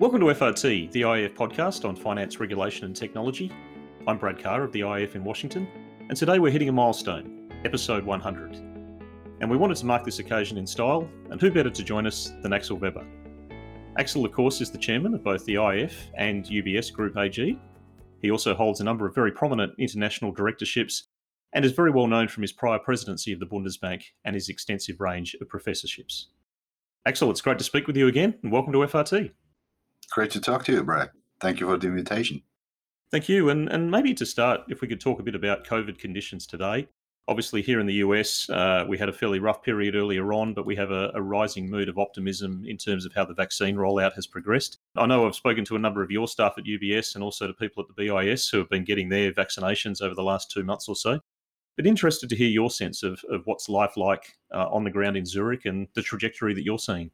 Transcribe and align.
Welcome 0.00 0.18
to 0.22 0.26
FRT, 0.26 0.90
the 0.90 1.02
IIF 1.02 1.36
podcast 1.36 1.88
on 1.88 1.94
finance, 1.94 2.40
regulation, 2.40 2.84
and 2.84 2.96
technology. 2.96 3.52
I'm 4.08 4.18
Brad 4.18 4.42
Carr 4.42 4.64
of 4.64 4.72
the 4.72 4.80
IIF 4.80 5.14
in 5.14 5.22
Washington, 5.22 5.68
and 6.08 6.16
today 6.16 6.40
we're 6.40 6.50
hitting 6.50 6.68
a 6.68 6.72
milestone, 6.72 7.48
episode 7.64 8.02
100. 8.02 8.56
And 9.40 9.48
we 9.48 9.56
wanted 9.56 9.76
to 9.76 9.86
mark 9.86 10.04
this 10.04 10.18
occasion 10.18 10.58
in 10.58 10.66
style, 10.66 11.08
and 11.30 11.40
who 11.40 11.48
better 11.48 11.70
to 11.70 11.82
join 11.84 12.08
us 12.08 12.32
than 12.42 12.52
Axel 12.52 12.76
Weber? 12.76 13.06
Axel, 13.96 14.24
of 14.24 14.32
course, 14.32 14.60
is 14.60 14.72
the 14.72 14.78
chairman 14.78 15.14
of 15.14 15.22
both 15.22 15.44
the 15.44 15.54
IIF 15.54 15.92
and 16.16 16.44
UBS 16.44 16.92
Group 16.92 17.16
AG. 17.16 17.56
He 18.20 18.32
also 18.32 18.52
holds 18.52 18.80
a 18.80 18.84
number 18.84 19.06
of 19.06 19.14
very 19.14 19.30
prominent 19.30 19.74
international 19.78 20.32
directorships 20.32 21.04
and 21.52 21.64
is 21.64 21.70
very 21.70 21.92
well 21.92 22.08
known 22.08 22.26
from 22.26 22.42
his 22.42 22.52
prior 22.52 22.80
presidency 22.80 23.32
of 23.32 23.38
the 23.38 23.46
Bundesbank 23.46 24.02
and 24.24 24.34
his 24.34 24.48
extensive 24.48 24.98
range 24.98 25.36
of 25.40 25.48
professorships. 25.48 26.30
Axel, 27.06 27.30
it's 27.30 27.40
great 27.40 27.58
to 27.58 27.64
speak 27.64 27.86
with 27.86 27.96
you 27.96 28.08
again, 28.08 28.34
and 28.42 28.50
welcome 28.50 28.72
to 28.72 28.80
FRT. 28.80 29.30
Great 30.10 30.30
to 30.32 30.40
talk 30.40 30.64
to 30.64 30.72
you, 30.72 30.82
Brad. 30.82 31.10
Thank 31.40 31.60
you 31.60 31.66
for 31.66 31.76
the 31.76 31.88
invitation. 31.88 32.42
Thank 33.10 33.28
you. 33.28 33.48
And, 33.48 33.68
and 33.68 33.90
maybe 33.90 34.14
to 34.14 34.26
start, 34.26 34.62
if 34.68 34.80
we 34.80 34.88
could 34.88 35.00
talk 35.00 35.20
a 35.20 35.22
bit 35.22 35.34
about 35.34 35.66
COVID 35.66 35.98
conditions 35.98 36.46
today. 36.46 36.88
Obviously, 37.26 37.62
here 37.62 37.80
in 37.80 37.86
the 37.86 37.94
US, 37.94 38.50
uh, 38.50 38.84
we 38.86 38.98
had 38.98 39.08
a 39.08 39.12
fairly 39.12 39.38
rough 39.38 39.62
period 39.62 39.94
earlier 39.94 40.32
on, 40.32 40.52
but 40.52 40.66
we 40.66 40.76
have 40.76 40.90
a, 40.90 41.10
a, 41.14 41.22
rising 41.22 41.70
mood 41.70 41.88
of 41.88 41.98
optimism 41.98 42.64
in 42.66 42.76
terms 42.76 43.06
of 43.06 43.14
how 43.14 43.24
the 43.24 43.32
vaccine 43.32 43.76
rollout 43.76 44.14
has 44.14 44.26
progressed. 44.26 44.78
I 44.96 45.06
know 45.06 45.26
I've 45.26 45.34
spoken 45.34 45.64
to 45.66 45.76
a 45.76 45.78
number 45.78 46.02
of 46.02 46.10
your 46.10 46.28
staff 46.28 46.54
at 46.58 46.64
UBS 46.64 47.14
and 47.14 47.24
also 47.24 47.46
to 47.46 47.54
people 47.54 47.82
at 47.82 47.88
the 47.88 47.94
BIS 47.94 48.48
who 48.48 48.58
have 48.58 48.68
been 48.68 48.84
getting 48.84 49.08
their 49.08 49.32
vaccinations 49.32 50.02
over 50.02 50.14
the 50.14 50.22
last 50.22 50.50
two 50.50 50.64
months 50.64 50.86
or 50.86 50.96
so. 50.96 51.20
But 51.76 51.86
interested 51.86 52.28
to 52.28 52.36
hear 52.36 52.48
your 52.48 52.70
sense 52.70 53.02
of, 53.02 53.24
of 53.30 53.42
what's 53.46 53.68
life 53.68 53.96
like 53.96 54.36
uh, 54.52 54.68
on 54.68 54.84
the 54.84 54.90
ground 54.90 55.16
in 55.16 55.24
Zurich 55.24 55.64
and 55.64 55.88
the 55.94 56.02
trajectory 56.02 56.52
that 56.52 56.64
you're 56.64 56.78
seeing. 56.78 57.10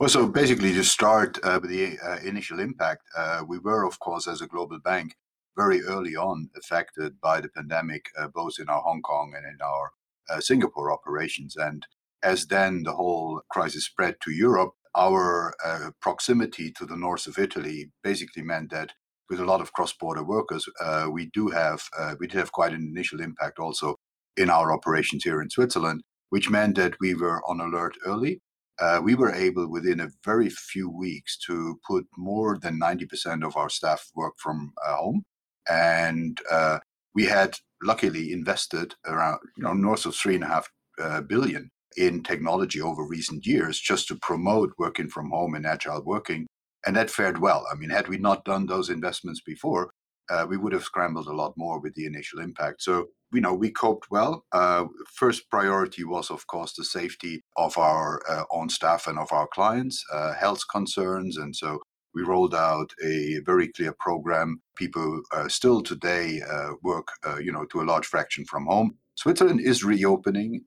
Well, 0.00 0.08
so 0.08 0.26
basically, 0.26 0.72
to 0.72 0.82
start 0.82 1.38
uh, 1.44 1.58
with 1.60 1.70
the 1.70 1.98
uh, 1.98 2.20
initial 2.24 2.58
impact, 2.58 3.02
uh, 3.14 3.44
we 3.46 3.58
were, 3.58 3.84
of 3.84 3.98
course, 3.98 4.26
as 4.26 4.40
a 4.40 4.46
global 4.46 4.78
bank, 4.82 5.14
very 5.58 5.82
early 5.82 6.16
on 6.16 6.48
affected 6.56 7.20
by 7.20 7.42
the 7.42 7.50
pandemic, 7.50 8.06
uh, 8.18 8.28
both 8.28 8.54
in 8.58 8.70
our 8.70 8.80
Hong 8.80 9.02
Kong 9.02 9.34
and 9.36 9.44
in 9.44 9.58
our 9.62 9.90
uh, 10.30 10.40
Singapore 10.40 10.90
operations. 10.90 11.54
And 11.54 11.86
as 12.22 12.46
then 12.46 12.84
the 12.84 12.94
whole 12.94 13.42
crisis 13.50 13.84
spread 13.84 14.14
to 14.22 14.30
Europe, 14.30 14.70
our 14.96 15.52
uh, 15.62 15.90
proximity 16.00 16.72
to 16.78 16.86
the 16.86 16.96
north 16.96 17.26
of 17.26 17.38
Italy 17.38 17.90
basically 18.02 18.42
meant 18.42 18.70
that 18.70 18.92
with 19.28 19.38
a 19.38 19.44
lot 19.44 19.60
of 19.60 19.74
cross-border 19.74 20.24
workers, 20.24 20.66
we 21.12 21.26
do 21.26 21.48
have 21.48 21.82
we 22.18 22.26
did 22.26 22.38
have 22.38 22.52
quite 22.52 22.72
an 22.72 22.88
initial 22.90 23.20
impact 23.20 23.58
also 23.58 23.96
in 24.34 24.48
our 24.48 24.72
operations 24.72 25.24
here 25.24 25.42
in 25.42 25.50
Switzerland, 25.50 26.00
which 26.30 26.48
meant 26.48 26.76
that 26.76 26.94
we 27.00 27.14
were 27.14 27.42
on 27.46 27.60
alert 27.60 27.96
early 28.06 28.40
uh, 28.80 29.00
we 29.02 29.14
were 29.14 29.32
able 29.34 29.68
within 29.68 30.00
a 30.00 30.10
very 30.24 30.48
few 30.48 30.88
weeks 30.88 31.38
to 31.46 31.78
put 31.86 32.06
more 32.16 32.58
than 32.58 32.80
90% 32.80 33.44
of 33.46 33.56
our 33.56 33.68
staff 33.68 34.10
work 34.14 34.34
from 34.38 34.72
uh, 34.86 34.96
home. 34.96 35.22
And 35.68 36.40
uh, 36.50 36.78
we 37.14 37.26
had 37.26 37.56
luckily 37.82 38.32
invested 38.32 38.94
around, 39.06 39.38
you 39.56 39.64
know, 39.64 39.74
north 39.74 40.06
of 40.06 40.14
three 40.14 40.34
and 40.34 40.44
a 40.44 40.48
half 40.48 40.68
uh, 41.00 41.20
billion 41.22 41.70
in 41.96 42.22
technology 42.22 42.80
over 42.80 43.04
recent 43.04 43.46
years 43.46 43.78
just 43.78 44.08
to 44.08 44.16
promote 44.16 44.72
working 44.78 45.08
from 45.08 45.30
home 45.30 45.54
and 45.54 45.66
agile 45.66 46.02
working. 46.04 46.46
And 46.86 46.96
that 46.96 47.10
fared 47.10 47.38
well. 47.38 47.66
I 47.70 47.76
mean, 47.76 47.90
had 47.90 48.08
we 48.08 48.16
not 48.16 48.44
done 48.44 48.66
those 48.66 48.88
investments 48.88 49.42
before, 49.44 49.90
uh, 50.30 50.46
we 50.48 50.56
would 50.56 50.72
have 50.72 50.84
scrambled 50.84 51.26
a 51.26 51.32
lot 51.32 51.52
more 51.56 51.80
with 51.80 51.94
the 51.94 52.06
initial 52.06 52.40
impact. 52.40 52.82
So 52.82 53.08
you 53.32 53.40
know, 53.40 53.54
we 53.54 53.70
coped 53.70 54.10
well. 54.10 54.44
Uh, 54.52 54.86
first 55.14 55.48
priority 55.50 56.04
was, 56.04 56.30
of 56.30 56.46
course, 56.46 56.72
the 56.74 56.84
safety 56.84 57.42
of 57.56 57.78
our 57.78 58.20
uh, 58.28 58.44
own 58.50 58.68
staff 58.68 59.06
and 59.06 59.18
of 59.18 59.32
our 59.32 59.46
clients, 59.46 60.04
uh, 60.12 60.34
health 60.34 60.62
concerns, 60.70 61.36
and 61.36 61.54
so 61.54 61.78
we 62.12 62.22
rolled 62.22 62.54
out 62.54 62.90
a 63.04 63.38
very 63.46 63.68
clear 63.68 63.94
program. 64.00 64.60
People 64.76 65.22
uh, 65.32 65.46
still 65.48 65.80
today 65.80 66.40
uh, 66.42 66.70
work, 66.82 67.06
you 67.40 67.52
know, 67.52 67.64
to 67.66 67.80
a 67.80 67.84
large 67.84 68.06
fraction 68.06 68.44
from 68.44 68.66
home. 68.66 68.96
Switzerland 69.14 69.60
is 69.60 69.84
reopening, 69.84 70.62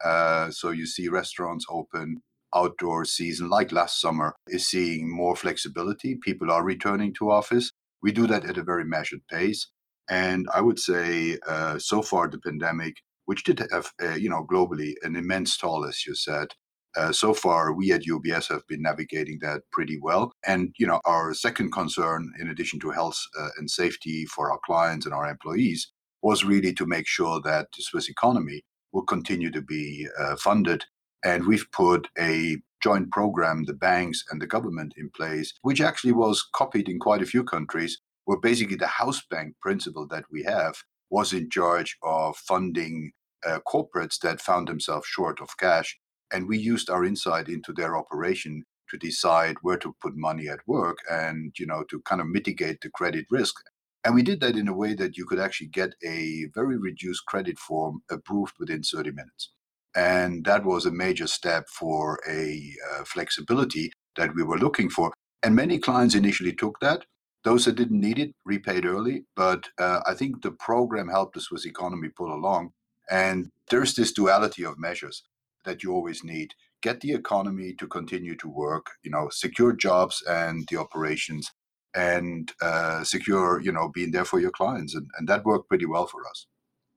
so 0.52 0.69
you 0.69 0.85
see 0.85 1.09
restaurants 1.09 1.66
open. 1.69 2.22
Outdoor 2.56 3.03
season, 3.03 3.50
like 3.50 3.72
last 3.72 4.00
summer, 4.00 4.35
is 4.47 4.68
seeing 4.68 5.12
more 5.12 5.35
flexibility. 5.35 6.16
People 6.16 6.52
are 6.52 6.63
returning 6.63 7.12
to 7.16 7.31
office. 7.31 7.72
We 8.03 8.12
do 8.12 8.28
that 8.28 8.46
at 8.46 8.58
a 8.58 8.64
very 8.64 8.86
measured 8.86 9.22
pace. 9.31 9.68
And 10.09 10.47
I 10.53 10.62
would 10.62 10.78
say, 10.78 11.40
uh, 11.47 11.80
so 11.80 12.02
far, 12.02 12.28
the 12.28 12.38
pandemic, 12.38 12.96
which 13.25 13.44
did 13.46 13.66
have, 13.72 13.91
uh, 14.03 14.16
you 14.16 14.30
know, 14.30 14.46
globally 14.46 14.94
an 15.03 15.16
immense 15.16 15.58
toll, 15.58 15.86
as 15.86 16.06
you 16.06 16.14
said, 16.14 16.50
uh, 16.96 17.12
so 17.12 17.34
far, 17.34 17.74
we 17.74 17.91
at 17.91 18.03
UBS 18.03 18.50
have 18.50 18.66
been 18.68 18.81
navigating 18.81 19.40
that 19.41 19.62
pretty 19.72 19.97
well. 20.00 20.31
And 20.46 20.74
you 20.78 20.86
know, 20.86 21.02
our 21.06 21.34
second 21.34 21.72
concern, 21.72 22.31
in 22.40 22.50
addition 22.50 22.80
to 22.81 22.91
health 22.91 23.18
uh, 23.40 23.50
and 23.58 23.69
safety 23.69 24.25
for 24.25 24.52
our 24.52 24.59
clients 24.64 25.06
and 25.06 25.14
our 25.14 25.28
employees, 25.28 25.91
was 26.22 26.44
really 26.44 26.74
to 26.74 26.85
make 26.85 27.08
sure 27.08 27.41
that 27.41 27.68
the 27.75 27.81
Swiss 27.81 28.09
economy 28.09 28.64
will 28.91 29.03
continue 29.03 29.52
to 29.52 29.62
be 29.62 30.08
uh, 30.20 30.35
funded. 30.35 30.85
And 31.23 31.47
we've 31.47 31.72
put 31.72 32.09
a 32.19 32.57
joint 32.81 33.11
program, 33.11 33.63
the 33.63 33.73
banks 33.73 34.23
and 34.29 34.41
the 34.41 34.47
government, 34.47 34.94
in 34.97 35.09
place, 35.09 35.53
which 35.61 35.79
actually 35.79 36.11
was 36.11 36.45
copied 36.53 36.89
in 36.89 37.00
quite 37.00 37.22
a 37.22 37.25
few 37.25 37.44
countries, 37.44 38.00
where 38.25 38.39
basically 38.39 38.75
the 38.75 38.88
house 38.88 39.22
bank 39.29 39.56
principle 39.61 40.07
that 40.07 40.25
we 40.29 40.44
have 40.44 40.75
was 41.09 41.31
in 41.31 41.50
charge 41.50 41.97
of 42.03 42.35
funding 42.35 43.11
uh, 43.45 43.59
corporates 43.67 44.19
that 44.19 44.41
found 44.41 44.67
themselves 44.67 45.07
short 45.07 45.39
of 45.39 45.57
cash. 45.57 45.97
And 46.31 46.47
we 46.47 46.57
used 46.57 46.89
our 46.89 47.06
insight 47.06 47.47
into 47.47 47.72
their 47.72 47.95
operation 47.95 48.63
to 48.90 48.97
decide 48.97 49.55
where 49.61 49.78
to 49.78 49.95
put 50.01 50.16
money 50.16 50.47
at 50.50 50.67
work 50.67 50.97
and, 51.09 51.53
you 51.57 51.66
know, 51.66 51.84
to 51.90 52.01
kind 52.01 52.22
of 52.22 52.28
mitigate 52.28 52.81
the 52.81 52.90
credit 52.90 53.25
risk. 53.29 53.55
And 54.03 54.13
we 54.16 54.23
did 54.23 54.41
that 54.41 54.57
in 54.57 54.67
a 54.67 54.73
way 54.73 54.94
that 54.95 55.17
you 55.17 55.25
could 55.25 55.40
actually 55.40 55.67
get 55.67 55.94
a 56.03 56.47
very 56.53 56.78
reduced 56.78 57.25
credit 57.25 57.57
form 57.57 58.01
approved 58.11 58.55
within 58.59 58.84
30 58.84 59.11
minutes. 59.11 59.51
And 59.96 60.44
that 60.46 60.66
was 60.66 60.86
a 60.86 60.92
major 60.92 61.28
step 61.28 61.68
for 61.70 62.20
a 62.28 62.74
uh, 62.92 63.04
flexibility 63.06 63.92
that 64.16 64.34
we 64.36 64.44
were 64.44 64.58
looking 64.58 64.90
for. 64.90 65.14
And 65.44 65.56
many 65.56 65.78
clients 65.80 66.16
initially 66.16 66.54
took 66.54 66.80
that. 66.80 67.06
Those 67.44 67.66
that 67.66 67.76
didn't 67.76 68.00
need 68.00 68.20
it 68.20 68.32
repaid 68.46 68.86
early, 68.86 69.26
but 69.36 69.68
uh, 69.78 70.00
I 70.08 70.14
think 70.14 70.42
the 70.42 70.52
program 70.52 71.09
helped 71.09 71.36
the 71.36 71.42
Swiss 71.42 71.66
economy 71.66 72.09
pull 72.16 72.34
along. 72.34 72.72
And 73.12 73.50
there's 73.70 73.96
this 73.96 74.14
duality 74.14 74.64
of 74.64 74.80
measures 74.80 75.24
that 75.66 75.84
you 75.84 75.94
always 75.94 76.24
need. 76.24 76.53
Get 76.82 77.02
the 77.02 77.14
economy 77.14 77.74
to 77.80 77.88
continue 77.88 78.36
to 78.38 78.48
work, 78.48 78.88
you 79.03 79.12
know, 79.12 79.28
secure 79.30 79.74
jobs 79.74 80.24
and 80.28 80.66
the 80.70 80.78
operations, 80.78 81.52
and 81.96 82.52
uh, 82.62 83.03
secure, 83.03 83.62
you 83.62 83.72
know, 83.72 83.90
being 83.94 84.12
there 84.12 84.26
for 84.26 84.40
your 84.40 84.52
clients. 84.52 84.96
And, 84.96 85.08
and 85.18 85.28
that 85.28 85.46
worked 85.46 85.70
pretty 85.70 85.86
well 85.86 86.08
for 86.08 86.22
us. 86.28 86.48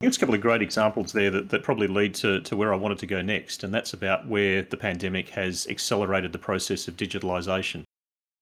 It's 0.03 0.19
a 0.19 0.21
couple 0.21 0.35
of 0.35 0.43
great 0.43 0.61
examples 0.61 1.13
there 1.13 1.31
that, 1.31 1.49
that 1.49 1.63
probably 1.63 1.87
lead 1.87 2.15
to, 2.17 2.43
to 2.43 2.57
where 2.57 2.73
I 2.73 2.77
wanted 2.77 2.99
to 2.99 3.07
go 3.07 3.23
next, 3.23 3.65
and 3.65 3.73
that's 3.73 3.95
about 3.95 4.29
where 4.29 4.63
the 4.63 4.77
pandemic 4.77 5.31
has 5.31 5.67
accelerated 5.69 6.33
the 6.33 6.39
process 6.39 6.87
of 6.87 6.97
digitalisation. 6.97 7.85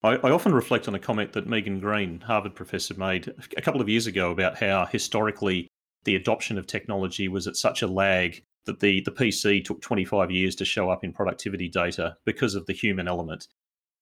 I, 0.03 0.15
I 0.17 0.31
often 0.31 0.53
reflect 0.53 0.89
on 0.89 0.95
a 0.95 0.99
comment 0.99 1.31
that 1.31 1.47
Megan 1.47 1.79
Greene, 1.79 2.19
Harvard 2.19 2.55
professor, 2.55 2.93
made 2.95 3.33
a 3.55 3.61
couple 3.61 3.79
of 3.79 3.87
years 3.87 4.05
ago 4.05 4.31
about 4.31 4.57
how 4.57 4.85
historically 4.85 5.69
the 6.03 6.17
adoption 6.17 6.57
of 6.57 6.67
technology 6.67 7.29
was 7.29 7.47
at 7.47 7.55
such 7.55 7.81
a 7.81 7.87
lag 7.87 8.41
that 8.65 8.81
the, 8.81 9.01
the 9.01 9.11
PC 9.11 9.63
took 9.63 9.81
25 9.81 10.31
years 10.31 10.55
to 10.55 10.65
show 10.65 10.89
up 10.89 11.05
in 11.05 11.13
productivity 11.13 11.69
data 11.69 12.17
because 12.25 12.55
of 12.55 12.65
the 12.65 12.73
human 12.73 13.07
element. 13.07 13.47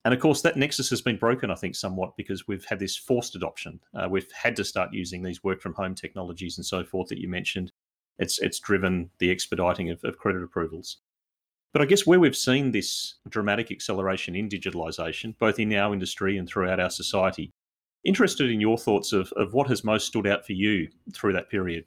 And 0.05 0.13
of 0.13 0.19
course, 0.19 0.41
that 0.41 0.57
nexus 0.57 0.89
has 0.89 1.01
been 1.01 1.17
broken, 1.17 1.49
I 1.49 1.55
think, 1.55 1.75
somewhat 1.75 2.17
because 2.17 2.47
we've 2.47 2.65
had 2.65 2.79
this 2.79 2.97
forced 2.97 3.35
adoption. 3.35 3.79
Uh, 3.95 4.07
we've 4.09 4.29
had 4.33 4.55
to 4.57 4.65
start 4.65 4.93
using 4.93 5.23
these 5.23 5.43
work 5.43 5.61
from 5.61 5.73
home 5.73 5.95
technologies 5.95 6.57
and 6.57 6.65
so 6.65 6.83
forth 6.83 7.07
that 7.07 7.19
you 7.19 7.29
mentioned. 7.29 7.71
It's, 8.19 8.37
it's 8.39 8.59
driven 8.59 9.09
the 9.19 9.31
expediting 9.31 9.89
of, 9.89 10.03
of 10.03 10.17
credit 10.17 10.43
approvals. 10.43 10.97
But 11.71 11.81
I 11.81 11.85
guess 11.85 12.05
where 12.05 12.19
we've 12.19 12.35
seen 12.35 12.71
this 12.71 13.15
dramatic 13.29 13.71
acceleration 13.71 14.35
in 14.35 14.49
digitalisation, 14.49 15.35
both 15.39 15.57
in 15.57 15.73
our 15.73 15.93
industry 15.93 16.37
and 16.37 16.47
throughout 16.47 16.79
our 16.79 16.91
society, 16.91 17.51
interested 18.03 18.51
in 18.51 18.61
your 18.61 18.77
thoughts 18.77 19.13
of, 19.13 19.31
of 19.37 19.53
what 19.53 19.67
has 19.67 19.83
most 19.83 20.05
stood 20.05 20.27
out 20.27 20.45
for 20.45 20.53
you 20.53 20.89
through 21.13 21.33
that 21.33 21.49
period. 21.49 21.85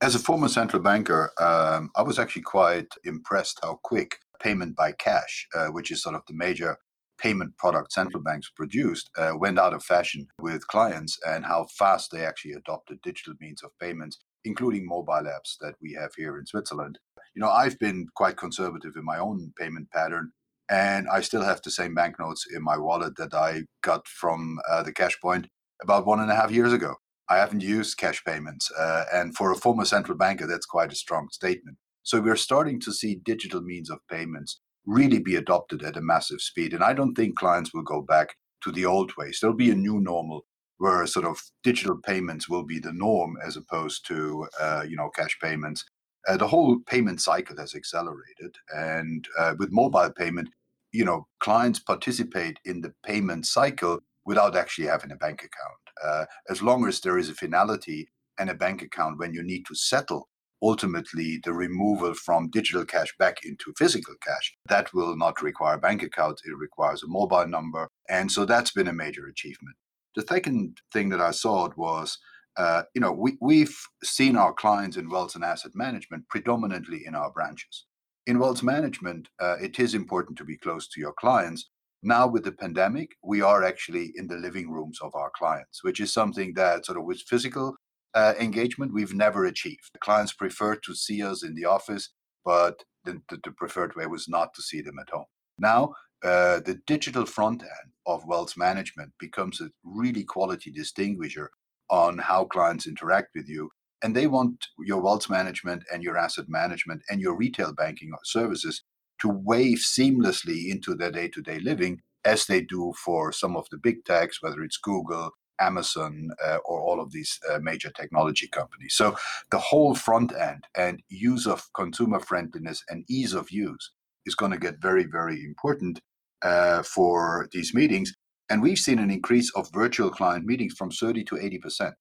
As 0.00 0.14
a 0.14 0.18
former 0.18 0.48
central 0.48 0.82
banker, 0.82 1.30
um, 1.38 1.90
I 1.96 2.02
was 2.02 2.18
actually 2.18 2.42
quite 2.42 2.88
impressed 3.04 3.60
how 3.62 3.80
quick 3.82 4.16
payment 4.40 4.76
by 4.76 4.92
cash, 4.92 5.46
uh, 5.54 5.66
which 5.66 5.90
is 5.90 6.02
sort 6.02 6.14
of 6.14 6.22
the 6.26 6.34
major 6.34 6.78
payment 7.22 7.56
product 7.56 7.92
central 7.92 8.22
banks 8.22 8.50
produced, 8.56 9.08
uh, 9.16 9.32
went 9.36 9.58
out 9.58 9.72
of 9.72 9.84
fashion 9.84 10.26
with 10.40 10.66
clients 10.66 11.18
and 11.26 11.44
how 11.44 11.66
fast 11.78 12.10
they 12.10 12.24
actually 12.24 12.52
adopted 12.52 13.00
digital 13.02 13.34
means 13.40 13.62
of 13.62 13.70
payments 13.80 14.18
including 14.44 14.86
mobile 14.86 15.24
apps 15.26 15.56
that 15.60 15.74
we 15.80 15.92
have 15.92 16.10
here 16.16 16.38
in 16.38 16.46
Switzerland. 16.46 16.98
You 17.34 17.40
know, 17.40 17.50
I've 17.50 17.78
been 17.78 18.06
quite 18.14 18.36
conservative 18.36 18.92
in 18.96 19.04
my 19.04 19.18
own 19.18 19.52
payment 19.58 19.90
pattern, 19.90 20.32
and 20.70 21.06
I 21.08 21.20
still 21.20 21.42
have 21.42 21.60
the 21.62 21.70
same 21.70 21.94
banknotes 21.94 22.46
in 22.54 22.62
my 22.62 22.76
wallet 22.76 23.16
that 23.16 23.34
I 23.34 23.62
got 23.82 24.06
from 24.06 24.58
uh, 24.70 24.82
the 24.82 24.92
cash 24.92 25.18
point 25.20 25.46
about 25.82 26.06
one 26.06 26.20
and 26.20 26.30
a 26.30 26.34
half 26.34 26.50
years 26.50 26.72
ago. 26.72 26.94
I 27.28 27.38
haven't 27.38 27.62
used 27.62 27.96
cash 27.96 28.22
payments, 28.24 28.70
uh, 28.78 29.04
and 29.12 29.34
for 29.34 29.52
a 29.52 29.56
former 29.56 29.84
central 29.84 30.18
banker, 30.18 30.46
that's 30.46 30.66
quite 30.66 30.92
a 30.92 30.96
strong 30.96 31.28
statement. 31.30 31.78
So 32.02 32.20
we're 32.20 32.36
starting 32.36 32.80
to 32.80 32.92
see 32.92 33.20
digital 33.24 33.62
means 33.62 33.88
of 33.88 34.00
payments 34.10 34.60
really 34.86 35.18
be 35.18 35.36
adopted 35.36 35.82
at 35.82 35.96
a 35.96 36.02
massive 36.02 36.40
speed, 36.40 36.72
and 36.72 36.82
I 36.82 36.92
don't 36.92 37.14
think 37.14 37.36
clients 37.36 37.72
will 37.72 37.82
go 37.82 38.02
back 38.02 38.36
to 38.64 38.72
the 38.72 38.86
old 38.86 39.12
ways. 39.16 39.38
There'll 39.40 39.56
be 39.56 39.70
a 39.70 39.74
new 39.74 40.00
normal 40.00 40.44
where 40.78 41.06
sort 41.06 41.26
of 41.26 41.40
digital 41.62 41.96
payments 41.96 42.48
will 42.48 42.64
be 42.64 42.80
the 42.80 42.92
norm 42.92 43.36
as 43.44 43.56
opposed 43.56 44.06
to 44.08 44.46
uh, 44.60 44.84
you 44.88 44.96
know 44.96 45.10
cash 45.10 45.38
payments. 45.40 45.84
Uh, 46.28 46.36
the 46.36 46.46
whole 46.46 46.78
payment 46.86 47.20
cycle 47.20 47.56
has 47.56 47.74
accelerated, 47.74 48.56
and 48.74 49.26
uh, 49.38 49.54
with 49.58 49.72
mobile 49.72 50.10
payment, 50.10 50.48
you 50.92 51.04
know 51.04 51.26
clients 51.40 51.78
participate 51.78 52.58
in 52.64 52.80
the 52.80 52.92
payment 53.04 53.46
cycle 53.46 54.00
without 54.24 54.56
actually 54.56 54.86
having 54.86 55.12
a 55.12 55.16
bank 55.16 55.40
account. 55.40 55.82
Uh, 56.04 56.24
as 56.50 56.62
long 56.62 56.86
as 56.86 57.00
there 57.00 57.18
is 57.18 57.28
a 57.28 57.34
finality 57.34 58.08
and 58.38 58.50
a 58.50 58.54
bank 58.54 58.82
account 58.82 59.18
when 59.18 59.32
you 59.32 59.42
need 59.42 59.64
to 59.66 59.74
settle 59.74 60.28
ultimately 60.62 61.40
the 61.44 61.52
removal 61.52 62.14
from 62.14 62.50
digital 62.50 62.84
cash 62.84 63.12
back 63.18 63.44
into 63.44 63.74
physical 63.76 64.14
cash. 64.24 64.54
That 64.68 64.92
will 64.94 65.16
not 65.16 65.42
require 65.42 65.76
bank 65.76 66.02
accounts, 66.02 66.42
it 66.44 66.56
requires 66.56 67.02
a 67.02 67.08
mobile 67.08 67.46
number. 67.46 67.88
And 68.08 68.30
so 68.30 68.44
that's 68.44 68.72
been 68.72 68.88
a 68.88 68.92
major 68.92 69.26
achievement. 69.26 69.76
The 70.14 70.22
second 70.22 70.78
thing 70.92 71.08
that 71.08 71.20
I 71.20 71.30
saw 71.30 71.68
was, 71.76 72.18
uh, 72.56 72.82
you 72.94 73.00
know, 73.00 73.12
we, 73.12 73.36
we've 73.40 73.76
seen 74.04 74.36
our 74.36 74.52
clients 74.52 74.96
in 74.96 75.08
wealth 75.08 75.34
and 75.34 75.44
asset 75.44 75.72
management 75.74 76.28
predominantly 76.28 77.02
in 77.06 77.14
our 77.14 77.32
branches. 77.32 77.86
In 78.26 78.38
wealth 78.38 78.62
management, 78.62 79.28
uh, 79.40 79.56
it 79.60 79.80
is 79.80 79.94
important 79.94 80.38
to 80.38 80.44
be 80.44 80.56
close 80.56 80.86
to 80.88 81.00
your 81.00 81.14
clients. 81.14 81.70
Now, 82.04 82.26
with 82.26 82.44
the 82.44 82.52
pandemic, 82.52 83.10
we 83.24 83.42
are 83.42 83.64
actually 83.64 84.12
in 84.16 84.26
the 84.26 84.36
living 84.36 84.70
rooms 84.70 84.98
of 85.00 85.14
our 85.14 85.30
clients, 85.36 85.82
which 85.82 86.00
is 86.00 86.12
something 86.12 86.52
that 86.54 86.84
sort 86.84 86.98
of 86.98 87.04
with 87.04 87.20
physical 87.22 87.74
uh, 88.14 88.34
engagement 88.38 88.92
we've 88.92 89.14
never 89.14 89.44
achieved. 89.44 89.90
The 89.92 89.98
clients 89.98 90.32
prefer 90.32 90.76
to 90.76 90.94
see 90.94 91.22
us 91.22 91.42
in 91.42 91.54
the 91.54 91.64
office, 91.64 92.10
but 92.44 92.84
the, 93.04 93.20
the, 93.28 93.38
the 93.44 93.52
preferred 93.52 93.94
way 93.96 94.06
was 94.06 94.28
not 94.28 94.54
to 94.54 94.62
see 94.62 94.80
them 94.80 94.98
at 95.00 95.10
home. 95.10 95.26
Now, 95.58 95.94
uh, 96.22 96.60
the 96.60 96.78
digital 96.86 97.26
front 97.26 97.62
end 97.62 97.92
of 98.06 98.26
wealth 98.26 98.54
management 98.56 99.12
becomes 99.18 99.60
a 99.60 99.70
really 99.84 100.24
quality 100.24 100.70
distinguisher 100.70 101.50
on 101.90 102.18
how 102.18 102.44
clients 102.44 102.86
interact 102.86 103.28
with 103.34 103.48
you. 103.48 103.70
And 104.02 104.16
they 104.16 104.26
want 104.26 104.66
your 104.78 105.00
wealth 105.00 105.28
management 105.30 105.84
and 105.92 106.02
your 106.02 106.16
asset 106.16 106.46
management 106.48 107.02
and 107.08 107.20
your 107.20 107.36
retail 107.36 107.72
banking 107.74 108.10
services 108.24 108.82
to 109.20 109.28
wave 109.28 109.78
seamlessly 109.78 110.68
into 110.68 110.94
their 110.94 111.10
day 111.10 111.28
to 111.28 111.42
day 111.42 111.60
living 111.60 112.00
as 112.24 112.46
they 112.46 112.60
do 112.60 112.92
for 113.04 113.32
some 113.32 113.56
of 113.56 113.66
the 113.70 113.78
big 113.78 114.04
techs, 114.04 114.42
whether 114.42 114.62
it's 114.62 114.76
Google, 114.76 115.30
Amazon, 115.60 116.30
uh, 116.44 116.58
or 116.64 116.80
all 116.80 117.00
of 117.00 117.12
these 117.12 117.38
uh, 117.50 117.58
major 117.60 117.90
technology 117.90 118.48
companies. 118.48 118.94
So 118.94 119.16
the 119.50 119.58
whole 119.58 119.94
front 119.94 120.32
end 120.34 120.64
and 120.76 121.02
use 121.08 121.46
of 121.46 121.72
consumer 121.74 122.20
friendliness 122.20 122.82
and 122.88 123.04
ease 123.08 123.34
of 123.34 123.50
use 123.50 123.92
is 124.26 124.34
going 124.34 124.52
to 124.52 124.58
get 124.58 124.80
very, 124.80 125.04
very 125.04 125.44
important 125.44 126.00
uh, 126.42 126.82
for 126.82 127.48
these 127.52 127.74
meetings. 127.74 128.12
And 128.48 128.62
we've 128.62 128.78
seen 128.78 128.98
an 128.98 129.10
increase 129.10 129.50
of 129.54 129.70
virtual 129.72 130.10
client 130.10 130.44
meetings 130.44 130.74
from 130.74 130.90
30 130.90 131.24
to 131.24 131.36
80%, 131.36 131.92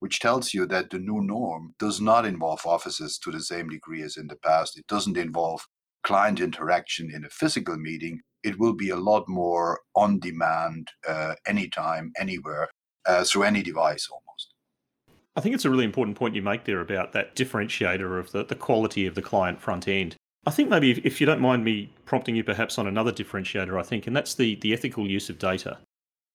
which 0.00 0.20
tells 0.20 0.52
you 0.54 0.66
that 0.66 0.90
the 0.90 0.98
new 0.98 1.20
norm 1.20 1.74
does 1.78 2.00
not 2.00 2.26
involve 2.26 2.66
offices 2.66 3.18
to 3.18 3.30
the 3.30 3.40
same 3.40 3.68
degree 3.68 4.02
as 4.02 4.16
in 4.16 4.26
the 4.26 4.36
past. 4.36 4.78
It 4.78 4.86
doesn't 4.86 5.16
involve 5.16 5.66
client 6.02 6.40
interaction 6.40 7.10
in 7.14 7.24
a 7.24 7.30
physical 7.30 7.76
meeting. 7.76 8.20
It 8.42 8.58
will 8.58 8.72
be 8.72 8.88
a 8.88 8.96
lot 8.96 9.28
more 9.28 9.80
on 9.94 10.18
demand, 10.18 10.88
uh, 11.06 11.34
anytime, 11.46 12.12
anywhere, 12.18 12.70
uh, 13.06 13.24
through 13.24 13.44
any 13.44 13.62
device 13.62 14.08
almost. 14.10 14.54
I 15.36 15.40
think 15.40 15.54
it's 15.54 15.64
a 15.64 15.70
really 15.70 15.84
important 15.84 16.16
point 16.16 16.34
you 16.34 16.42
make 16.42 16.64
there 16.64 16.80
about 16.80 17.12
that 17.12 17.36
differentiator 17.36 18.18
of 18.18 18.32
the, 18.32 18.44
the 18.44 18.54
quality 18.54 19.06
of 19.06 19.14
the 19.14 19.22
client 19.22 19.60
front 19.60 19.88
end. 19.88 20.16
I 20.46 20.50
think 20.50 20.68
maybe 20.68 20.90
if, 20.90 20.98
if 20.98 21.20
you 21.20 21.26
don't 21.26 21.40
mind 21.40 21.64
me 21.64 21.92
prompting 22.04 22.34
you 22.34 22.42
perhaps 22.42 22.78
on 22.78 22.86
another 22.86 23.12
differentiator, 23.12 23.78
I 23.78 23.82
think, 23.82 24.06
and 24.06 24.16
that's 24.16 24.34
the, 24.34 24.56
the 24.56 24.72
ethical 24.72 25.08
use 25.08 25.28
of 25.30 25.38
data. 25.38 25.78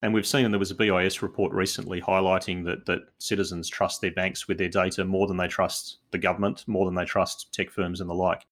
And 0.02 0.14
we've 0.14 0.28
seen 0.28 0.50
there 0.52 0.60
was 0.60 0.72
a 0.72 0.76
BIS 0.76 1.22
report 1.22 1.52
recently 1.52 2.02
highlighting 2.02 2.64
that, 2.66 2.86
that 2.86 3.02
citizens 3.18 3.68
trust 3.68 4.02
their 4.02 4.12
banks 4.12 4.48
with 4.48 4.58
their 4.58 4.70
data 4.70 5.04
more 5.04 5.26
than 5.26 5.38
they 5.38 5.48
trust 5.48 5.98
the 6.12 6.18
government, 6.18 6.64
more 6.68 6.86
than 6.86 6.96
they 6.96 7.06
trust 7.06 7.54
tech 7.54 7.72
firms 7.72 8.02
and 8.02 8.10
the 8.10 8.14
like. 8.14 8.46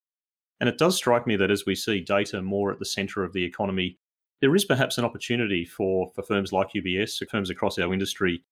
And 0.60 0.68
it 0.68 0.78
does 0.78 0.96
strike 0.96 1.26
me 1.26 1.36
that 1.36 1.50
as 1.50 1.66
we 1.66 1.74
see 1.74 2.00
data 2.00 2.42
more 2.42 2.72
at 2.72 2.78
the 2.78 2.84
centre 2.84 3.22
of 3.22 3.32
the 3.32 3.44
economy, 3.44 3.98
there 4.40 4.54
is 4.54 4.64
perhaps 4.64 4.98
an 4.98 5.04
opportunity 5.04 5.64
for, 5.64 6.10
for 6.14 6.22
firms 6.22 6.52
like 6.52 6.68
UBS, 6.74 7.22
firms 7.30 7.50
across 7.50 7.78
our 7.78 7.92
industry, 7.92 8.44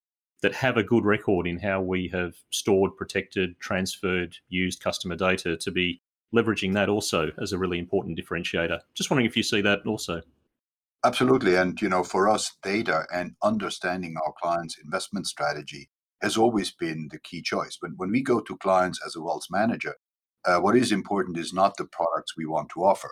that 0.42 0.54
have 0.54 0.76
a 0.76 0.82
good 0.82 1.04
record 1.04 1.46
in 1.46 1.58
how 1.58 1.80
we 1.80 2.08
have 2.08 2.34
stored, 2.50 2.96
protected, 2.96 3.58
transferred, 3.60 4.36
used 4.48 4.82
customer 4.82 5.16
data 5.16 5.56
to 5.56 5.70
be 5.70 6.02
leveraging 6.34 6.74
that 6.74 6.88
also 6.88 7.30
as 7.40 7.52
a 7.52 7.58
really 7.58 7.78
important 7.78 8.18
differentiator. 8.18 8.80
Just 8.94 9.10
wondering 9.10 9.26
if 9.26 9.36
you 9.36 9.42
see 9.42 9.60
that 9.60 9.86
also. 9.86 10.22
Absolutely. 11.04 11.56
And, 11.56 11.80
you 11.80 11.88
know, 11.88 12.04
for 12.04 12.28
us, 12.28 12.52
data 12.62 13.06
and 13.12 13.34
understanding 13.42 14.16
our 14.16 14.32
clients' 14.40 14.78
investment 14.82 15.26
strategy 15.26 15.90
has 16.22 16.36
always 16.36 16.70
been 16.70 17.08
the 17.10 17.18
key 17.18 17.42
choice. 17.42 17.76
But 17.80 17.90
when 17.96 18.10
we 18.10 18.22
go 18.22 18.40
to 18.40 18.56
clients 18.58 19.00
as 19.04 19.16
a 19.16 19.20
wealth 19.20 19.46
manager, 19.50 19.96
uh, 20.44 20.58
what 20.58 20.76
is 20.76 20.92
important 20.92 21.38
is 21.38 21.52
not 21.52 21.76
the 21.76 21.84
products 21.84 22.36
we 22.36 22.46
want 22.46 22.70
to 22.70 22.84
offer. 22.84 23.10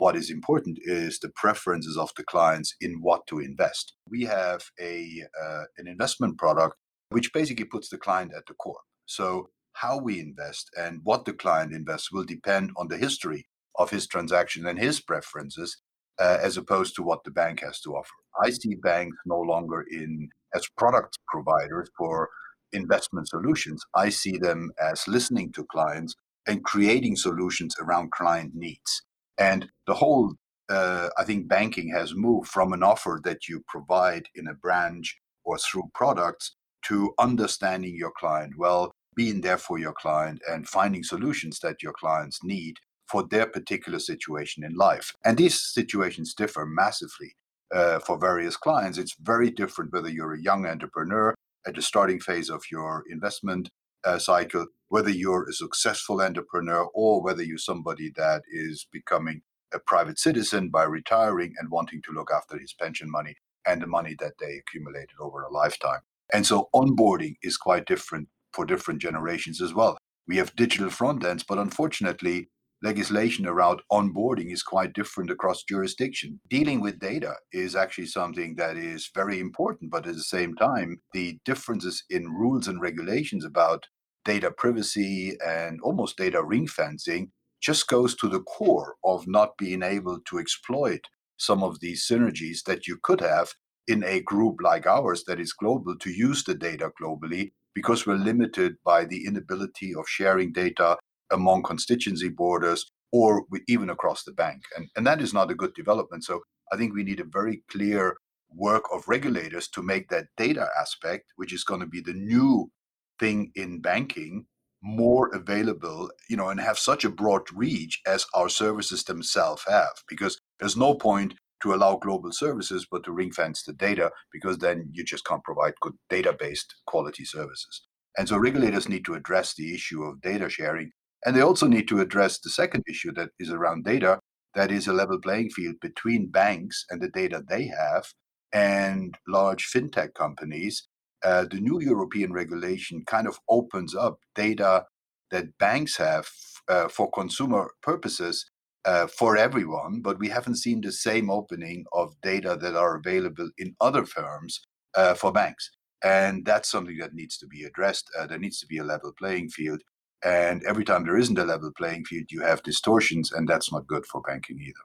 What 0.00 0.16
is 0.16 0.30
important 0.30 0.78
is 0.80 1.18
the 1.18 1.28
preferences 1.28 1.98
of 1.98 2.10
the 2.16 2.24
clients 2.24 2.74
in 2.80 3.02
what 3.02 3.26
to 3.26 3.38
invest. 3.38 3.96
We 4.08 4.22
have 4.22 4.62
a 4.80 5.26
uh, 5.44 5.64
an 5.76 5.86
investment 5.86 6.38
product 6.38 6.76
which 7.10 7.34
basically 7.34 7.66
puts 7.66 7.90
the 7.90 7.98
client 7.98 8.32
at 8.34 8.46
the 8.46 8.54
core. 8.54 8.80
So 9.04 9.50
how 9.74 9.98
we 9.98 10.18
invest 10.18 10.70
and 10.74 11.00
what 11.04 11.26
the 11.26 11.34
client 11.34 11.74
invests 11.74 12.10
will 12.10 12.24
depend 12.24 12.70
on 12.78 12.88
the 12.88 12.96
history 12.96 13.46
of 13.78 13.90
his 13.90 14.06
transaction 14.06 14.66
and 14.66 14.78
his 14.78 15.02
preferences 15.02 15.76
uh, 16.18 16.38
as 16.40 16.56
opposed 16.56 16.96
to 16.96 17.02
what 17.02 17.22
the 17.24 17.30
bank 17.30 17.60
has 17.60 17.78
to 17.82 17.90
offer. 17.90 18.16
I 18.42 18.48
see 18.48 18.76
banks 18.76 19.18
no 19.26 19.38
longer 19.38 19.84
in 19.90 20.30
as 20.54 20.66
product 20.78 21.18
providers 21.28 21.90
for 21.98 22.30
investment 22.72 23.28
solutions. 23.28 23.84
I 23.94 24.08
see 24.08 24.38
them 24.38 24.70
as 24.80 25.06
listening 25.06 25.52
to 25.52 25.66
clients 25.70 26.14
and 26.46 26.64
creating 26.64 27.16
solutions 27.16 27.74
around 27.82 28.12
client 28.12 28.52
needs. 28.54 29.02
And 29.40 29.68
the 29.86 29.94
whole, 29.94 30.34
uh, 30.68 31.08
I 31.18 31.24
think, 31.24 31.48
banking 31.48 31.90
has 31.90 32.14
moved 32.14 32.48
from 32.48 32.72
an 32.72 32.82
offer 32.82 33.20
that 33.24 33.48
you 33.48 33.64
provide 33.66 34.26
in 34.34 34.46
a 34.46 34.54
branch 34.54 35.18
or 35.44 35.58
through 35.58 35.90
products 35.94 36.54
to 36.84 37.12
understanding 37.18 37.96
your 37.96 38.12
client 38.12 38.52
well, 38.56 38.92
being 39.16 39.40
there 39.40 39.58
for 39.58 39.78
your 39.78 39.94
client, 39.94 40.40
and 40.48 40.68
finding 40.68 41.02
solutions 41.02 41.58
that 41.60 41.82
your 41.82 41.94
clients 41.94 42.44
need 42.44 42.76
for 43.10 43.26
their 43.26 43.46
particular 43.46 43.98
situation 43.98 44.62
in 44.62 44.74
life. 44.74 45.12
And 45.24 45.36
these 45.36 45.60
situations 45.60 46.34
differ 46.34 46.64
massively 46.64 47.34
uh, 47.74 47.98
for 47.98 48.18
various 48.18 48.56
clients. 48.56 48.98
It's 48.98 49.16
very 49.20 49.50
different 49.50 49.92
whether 49.92 50.08
you're 50.08 50.34
a 50.34 50.42
young 50.42 50.66
entrepreneur 50.66 51.34
at 51.66 51.74
the 51.74 51.82
starting 51.82 52.20
phase 52.20 52.50
of 52.50 52.62
your 52.70 53.04
investment 53.10 53.68
uh, 54.04 54.18
cycle, 54.18 54.66
whether 54.88 55.10
you're 55.10 55.48
a 55.48 55.52
successful 55.52 56.20
entrepreneur 56.20 56.88
or 56.94 57.22
whether 57.22 57.42
you're 57.42 57.58
somebody 57.58 58.12
that 58.16 58.42
is 58.52 58.86
becoming 58.92 59.42
a 59.72 59.78
private 59.78 60.18
citizen 60.18 60.68
by 60.68 60.82
retiring 60.82 61.54
and 61.58 61.70
wanting 61.70 62.02
to 62.02 62.12
look 62.12 62.30
after 62.34 62.58
his 62.58 62.74
pension 62.74 63.10
money 63.10 63.36
and 63.66 63.80
the 63.80 63.86
money 63.86 64.16
that 64.18 64.34
they 64.40 64.56
accumulated 64.56 65.16
over 65.20 65.42
a 65.42 65.52
lifetime. 65.52 66.00
And 66.32 66.46
so 66.46 66.68
onboarding 66.74 67.36
is 67.42 67.56
quite 67.56 67.86
different 67.86 68.28
for 68.52 68.64
different 68.64 69.00
generations 69.00 69.60
as 69.60 69.74
well. 69.74 69.96
We 70.26 70.36
have 70.36 70.56
digital 70.56 70.90
front 70.90 71.24
ends, 71.24 71.44
but 71.44 71.58
unfortunately, 71.58 72.48
legislation 72.82 73.46
around 73.46 73.80
onboarding 73.92 74.52
is 74.52 74.62
quite 74.62 74.92
different 74.92 75.30
across 75.30 75.62
jurisdiction. 75.64 76.40
Dealing 76.48 76.80
with 76.80 76.98
data 76.98 77.34
is 77.52 77.76
actually 77.76 78.06
something 78.06 78.54
that 78.56 78.76
is 78.76 79.10
very 79.14 79.38
important, 79.38 79.90
but 79.90 80.06
at 80.06 80.14
the 80.14 80.22
same 80.22 80.54
time, 80.54 81.00
the 81.12 81.38
differences 81.44 82.04
in 82.10 82.32
rules 82.32 82.68
and 82.68 82.80
regulations 82.80 83.44
about 83.44 83.86
data 84.24 84.50
privacy 84.50 85.36
and 85.46 85.80
almost 85.82 86.16
data 86.16 86.42
ring 86.42 86.66
fencing 86.66 87.30
just 87.60 87.88
goes 87.88 88.14
to 88.16 88.28
the 88.28 88.40
core 88.40 88.94
of 89.04 89.26
not 89.26 89.56
being 89.58 89.82
able 89.82 90.18
to 90.26 90.38
exploit 90.38 91.00
some 91.36 91.62
of 91.62 91.80
these 91.80 92.06
synergies 92.10 92.62
that 92.64 92.86
you 92.86 92.98
could 93.02 93.20
have 93.20 93.50
in 93.88 94.04
a 94.04 94.20
group 94.20 94.56
like 94.62 94.86
ours 94.86 95.24
that 95.26 95.40
is 95.40 95.52
global 95.52 95.96
to 95.98 96.10
use 96.10 96.44
the 96.44 96.54
data 96.54 96.90
globally 97.00 97.50
because 97.74 98.06
we're 98.06 98.14
limited 98.14 98.74
by 98.84 99.04
the 99.04 99.26
inability 99.26 99.94
of 99.94 100.08
sharing 100.08 100.52
data 100.52 100.96
among 101.32 101.62
constituency 101.62 102.28
borders 102.28 102.90
or 103.12 103.44
even 103.68 103.90
across 103.90 104.24
the 104.24 104.32
bank. 104.32 104.62
And, 104.76 104.88
and 104.96 105.06
that 105.06 105.20
is 105.20 105.34
not 105.34 105.50
a 105.50 105.54
good 105.54 105.74
development. 105.74 106.24
So 106.24 106.40
I 106.72 106.76
think 106.76 106.94
we 106.94 107.04
need 107.04 107.20
a 107.20 107.24
very 107.24 107.62
clear 107.70 108.16
work 108.54 108.84
of 108.92 109.08
regulators 109.08 109.68
to 109.68 109.82
make 109.82 110.08
that 110.08 110.26
data 110.36 110.68
aspect, 110.80 111.24
which 111.36 111.52
is 111.52 111.64
going 111.64 111.80
to 111.80 111.86
be 111.86 112.00
the 112.00 112.14
new 112.14 112.70
thing 113.18 113.52
in 113.54 113.80
banking, 113.80 114.46
more 114.82 115.28
available, 115.34 116.10
you 116.28 116.36
know, 116.36 116.48
and 116.48 116.60
have 116.60 116.78
such 116.78 117.04
a 117.04 117.10
broad 117.10 117.42
reach 117.52 118.00
as 118.06 118.26
our 118.34 118.48
services 118.48 119.04
themselves 119.04 119.62
have. 119.68 119.92
Because 120.08 120.40
there's 120.58 120.76
no 120.76 120.94
point 120.94 121.34
to 121.62 121.74
allow 121.74 121.96
global 121.96 122.32
services, 122.32 122.86
but 122.90 123.04
to 123.04 123.12
ring 123.12 123.30
fence 123.30 123.62
the 123.62 123.72
data, 123.74 124.10
because 124.32 124.58
then 124.58 124.88
you 124.92 125.04
just 125.04 125.26
can't 125.26 125.44
provide 125.44 125.74
good 125.82 125.94
data 126.08 126.34
based 126.38 126.74
quality 126.86 127.24
services. 127.24 127.82
And 128.16 128.28
so 128.28 128.38
regulators 128.38 128.88
need 128.88 129.04
to 129.04 129.14
address 129.14 129.54
the 129.54 129.74
issue 129.74 130.02
of 130.02 130.20
data 130.22 130.48
sharing 130.48 130.90
and 131.24 131.36
they 131.36 131.40
also 131.40 131.66
need 131.66 131.88
to 131.88 132.00
address 132.00 132.38
the 132.38 132.50
second 132.50 132.84
issue 132.88 133.12
that 133.12 133.30
is 133.38 133.50
around 133.50 133.84
data 133.84 134.18
that 134.54 134.72
is 134.72 134.86
a 134.86 134.92
level 134.92 135.18
playing 135.20 135.50
field 135.50 135.76
between 135.80 136.30
banks 136.30 136.84
and 136.90 137.00
the 137.00 137.08
data 137.08 137.42
they 137.48 137.66
have 137.66 138.04
and 138.52 139.16
large 139.28 139.70
fintech 139.70 140.14
companies, 140.14 140.88
uh, 141.24 141.44
the 141.50 141.60
new 141.60 141.80
European 141.80 142.32
regulation 142.32 143.04
kind 143.06 143.28
of 143.28 143.38
opens 143.48 143.94
up 143.94 144.18
data 144.34 144.84
that 145.30 145.56
banks 145.58 145.96
have 145.96 146.26
uh, 146.68 146.88
for 146.88 147.10
consumer 147.12 147.70
purposes 147.82 148.50
uh, 148.84 149.06
for 149.06 149.36
everyone, 149.36 150.00
but 150.00 150.18
we 150.18 150.28
haven't 150.28 150.56
seen 150.56 150.80
the 150.80 150.90
same 150.90 151.30
opening 151.30 151.84
of 151.92 152.14
data 152.22 152.56
that 152.60 152.74
are 152.74 152.96
available 152.96 153.48
in 153.58 153.76
other 153.80 154.04
firms 154.04 154.60
uh, 154.96 155.14
for 155.14 155.30
banks. 155.30 155.70
And 156.02 156.44
that's 156.46 156.70
something 156.70 156.96
that 156.98 157.14
needs 157.14 157.36
to 157.38 157.46
be 157.46 157.64
addressed. 157.64 158.10
Uh, 158.18 158.26
there 158.26 158.38
needs 158.38 158.58
to 158.60 158.66
be 158.66 158.78
a 158.78 158.84
level 158.84 159.12
playing 159.18 159.50
field. 159.50 159.82
And 160.24 160.62
every 160.64 160.84
time 160.84 161.04
there 161.04 161.16
isn't 161.16 161.38
a 161.38 161.44
level 161.44 161.72
playing 161.76 162.04
field, 162.04 162.30
you 162.30 162.42
have 162.42 162.62
distortions, 162.62 163.32
and 163.32 163.48
that's 163.48 163.72
not 163.72 163.86
good 163.86 164.04
for 164.06 164.20
banking 164.20 164.58
either. 164.60 164.80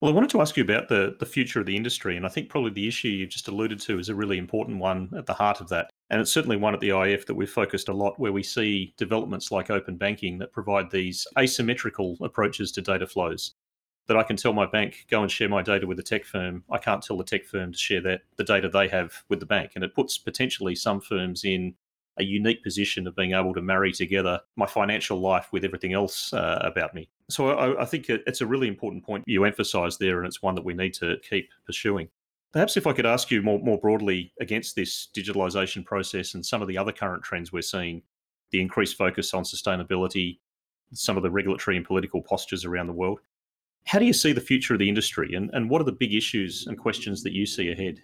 Well, 0.00 0.12
I 0.12 0.14
wanted 0.14 0.30
to 0.30 0.40
ask 0.42 0.56
you 0.56 0.62
about 0.62 0.88
the, 0.88 1.16
the 1.18 1.24
future 1.24 1.60
of 1.60 1.66
the 1.66 1.76
industry, 1.76 2.16
and 2.16 2.26
I 2.26 2.28
think 2.28 2.50
probably 2.50 2.72
the 2.72 2.86
issue 2.86 3.08
you've 3.08 3.30
just 3.30 3.48
alluded 3.48 3.80
to 3.80 3.98
is 3.98 4.10
a 4.10 4.14
really 4.14 4.36
important 4.36 4.78
one 4.78 5.10
at 5.16 5.24
the 5.24 5.32
heart 5.32 5.62
of 5.62 5.68
that. 5.70 5.88
And 6.10 6.20
it's 6.20 6.30
certainly 6.32 6.56
one 6.56 6.74
at 6.74 6.80
the 6.80 6.90
IIF 6.90 7.24
that 7.26 7.34
we've 7.34 7.50
focused 7.50 7.88
a 7.88 7.94
lot 7.94 8.18
where 8.18 8.32
we 8.32 8.42
see 8.42 8.92
developments 8.98 9.50
like 9.50 9.70
open 9.70 9.96
banking 9.96 10.36
that 10.38 10.52
provide 10.52 10.90
these 10.90 11.26
asymmetrical 11.38 12.18
approaches 12.20 12.70
to 12.72 12.82
data 12.82 13.06
flows. 13.06 13.54
That 14.06 14.18
I 14.18 14.24
can 14.24 14.36
tell 14.36 14.52
my 14.52 14.66
bank, 14.66 15.06
go 15.08 15.22
and 15.22 15.30
share 15.30 15.48
my 15.48 15.62
data 15.62 15.86
with 15.86 15.98
a 15.98 16.02
tech 16.02 16.26
firm. 16.26 16.64
I 16.70 16.76
can't 16.76 17.02
tell 17.02 17.16
the 17.16 17.24
tech 17.24 17.46
firm 17.46 17.72
to 17.72 17.78
share 17.78 18.02
that 18.02 18.22
the 18.36 18.44
data 18.44 18.68
they 18.68 18.88
have 18.88 19.24
with 19.30 19.40
the 19.40 19.46
bank. 19.46 19.72
And 19.74 19.82
it 19.82 19.94
puts 19.94 20.18
potentially 20.18 20.74
some 20.74 21.00
firms 21.00 21.44
in 21.44 21.74
a 22.18 22.24
unique 22.24 22.62
position 22.62 23.06
of 23.06 23.16
being 23.16 23.32
able 23.32 23.52
to 23.54 23.62
marry 23.62 23.92
together 23.92 24.40
my 24.56 24.66
financial 24.66 25.20
life 25.20 25.48
with 25.52 25.64
everything 25.64 25.92
else 25.92 26.32
uh, 26.32 26.60
about 26.62 26.94
me. 26.94 27.08
So 27.28 27.50
I, 27.50 27.82
I 27.82 27.84
think 27.84 28.08
it's 28.08 28.40
a 28.40 28.46
really 28.46 28.68
important 28.68 29.04
point 29.04 29.24
you 29.26 29.44
emphasise 29.44 29.96
there, 29.96 30.18
and 30.18 30.26
it's 30.26 30.42
one 30.42 30.54
that 30.54 30.64
we 30.64 30.74
need 30.74 30.94
to 30.94 31.16
keep 31.28 31.48
pursuing. 31.66 32.08
Perhaps 32.52 32.76
if 32.76 32.86
I 32.86 32.92
could 32.92 33.06
ask 33.06 33.32
you 33.32 33.42
more, 33.42 33.58
more 33.58 33.78
broadly 33.78 34.32
against 34.40 34.76
this 34.76 35.08
digitalisation 35.16 35.84
process 35.84 36.34
and 36.34 36.46
some 36.46 36.62
of 36.62 36.68
the 36.68 36.78
other 36.78 36.92
current 36.92 37.24
trends 37.24 37.52
we're 37.52 37.62
seeing, 37.62 38.02
the 38.52 38.60
increased 38.60 38.96
focus 38.96 39.34
on 39.34 39.42
sustainability, 39.42 40.38
some 40.92 41.16
of 41.16 41.24
the 41.24 41.30
regulatory 41.30 41.76
and 41.76 41.84
political 41.84 42.22
postures 42.22 42.64
around 42.64 42.86
the 42.86 42.92
world. 42.92 43.18
How 43.86 43.98
do 43.98 44.04
you 44.04 44.12
see 44.12 44.32
the 44.32 44.40
future 44.40 44.74
of 44.74 44.78
the 44.78 44.88
industry 44.88 45.34
and, 45.34 45.50
and 45.52 45.68
what 45.68 45.80
are 45.80 45.84
the 45.84 45.92
big 45.92 46.14
issues 46.14 46.66
and 46.68 46.78
questions 46.78 47.24
that 47.24 47.32
you 47.32 47.44
see 47.44 47.72
ahead? 47.72 48.00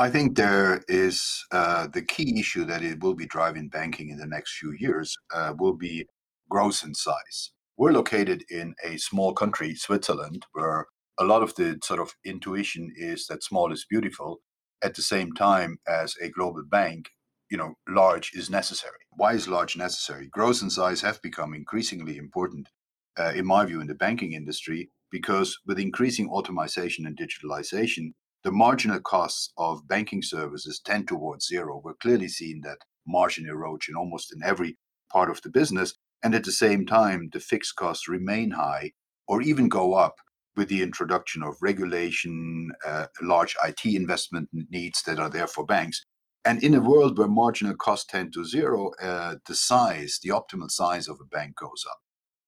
I 0.00 0.10
think 0.10 0.36
there 0.36 0.84
is 0.86 1.44
uh, 1.50 1.88
the 1.88 2.02
key 2.02 2.38
issue 2.38 2.64
that 2.66 2.82
it 2.82 3.02
will 3.02 3.14
be 3.14 3.26
driving 3.26 3.68
banking 3.68 4.10
in 4.10 4.18
the 4.18 4.28
next 4.28 4.56
few 4.56 4.72
years 4.78 5.16
uh, 5.34 5.54
will 5.58 5.74
be 5.76 6.06
growth 6.48 6.84
in 6.84 6.94
size. 6.94 7.50
We're 7.76 7.90
located 7.90 8.44
in 8.48 8.74
a 8.84 8.96
small 8.98 9.32
country, 9.32 9.74
Switzerland, 9.74 10.46
where 10.52 10.86
a 11.18 11.24
lot 11.24 11.42
of 11.42 11.56
the 11.56 11.80
sort 11.82 11.98
of 11.98 12.14
intuition 12.24 12.92
is 12.96 13.26
that 13.26 13.42
small 13.42 13.72
is 13.72 13.86
beautiful. 13.90 14.38
At 14.84 14.94
the 14.94 15.02
same 15.02 15.32
time, 15.32 15.78
as 15.88 16.14
a 16.22 16.30
global 16.30 16.62
bank, 16.70 17.10
you 17.50 17.56
know, 17.56 17.74
large 17.88 18.30
is 18.34 18.48
necessary. 18.48 19.00
Why 19.16 19.32
is 19.32 19.48
large 19.48 19.76
necessary? 19.76 20.28
Growth 20.28 20.62
and 20.62 20.70
size 20.70 21.00
have 21.00 21.20
become 21.22 21.54
increasingly 21.54 22.18
important, 22.18 22.68
uh, 23.18 23.32
in 23.34 23.46
my 23.46 23.64
view, 23.64 23.80
in 23.80 23.88
the 23.88 23.94
banking 23.96 24.32
industry 24.32 24.90
because 25.10 25.58
with 25.66 25.78
increasing 25.78 26.28
automation 26.28 27.06
and 27.06 27.18
digitalization, 27.18 28.12
the 28.44 28.52
marginal 28.52 29.00
costs 29.00 29.52
of 29.58 29.88
banking 29.88 30.22
services 30.22 30.80
tend 30.84 31.08
towards 31.08 31.46
zero. 31.46 31.80
We're 31.82 31.94
clearly 31.94 32.28
seeing 32.28 32.60
that 32.62 32.78
margin 33.06 33.48
erosion 33.48 33.96
almost 33.96 34.32
in 34.32 34.42
every 34.42 34.76
part 35.10 35.30
of 35.30 35.42
the 35.42 35.50
business. 35.50 35.94
And 36.22 36.34
at 36.34 36.44
the 36.44 36.52
same 36.52 36.86
time, 36.86 37.30
the 37.32 37.40
fixed 37.40 37.76
costs 37.76 38.08
remain 38.08 38.52
high 38.52 38.92
or 39.26 39.42
even 39.42 39.68
go 39.68 39.94
up 39.94 40.16
with 40.56 40.68
the 40.68 40.82
introduction 40.82 41.42
of 41.42 41.54
regulation, 41.62 42.70
uh, 42.86 43.06
large 43.22 43.54
IT 43.64 43.84
investment 43.84 44.48
needs 44.52 45.02
that 45.02 45.18
are 45.18 45.30
there 45.30 45.46
for 45.46 45.64
banks. 45.64 46.04
And 46.44 46.62
in 46.62 46.74
a 46.74 46.80
world 46.80 47.18
where 47.18 47.28
marginal 47.28 47.76
costs 47.76 48.06
tend 48.06 48.32
to 48.32 48.44
zero, 48.44 48.92
uh, 49.02 49.36
the 49.46 49.54
size, 49.54 50.18
the 50.22 50.30
optimal 50.30 50.70
size 50.70 51.08
of 51.08 51.18
a 51.20 51.26
bank 51.26 51.56
goes 51.56 51.84
up. 51.88 51.98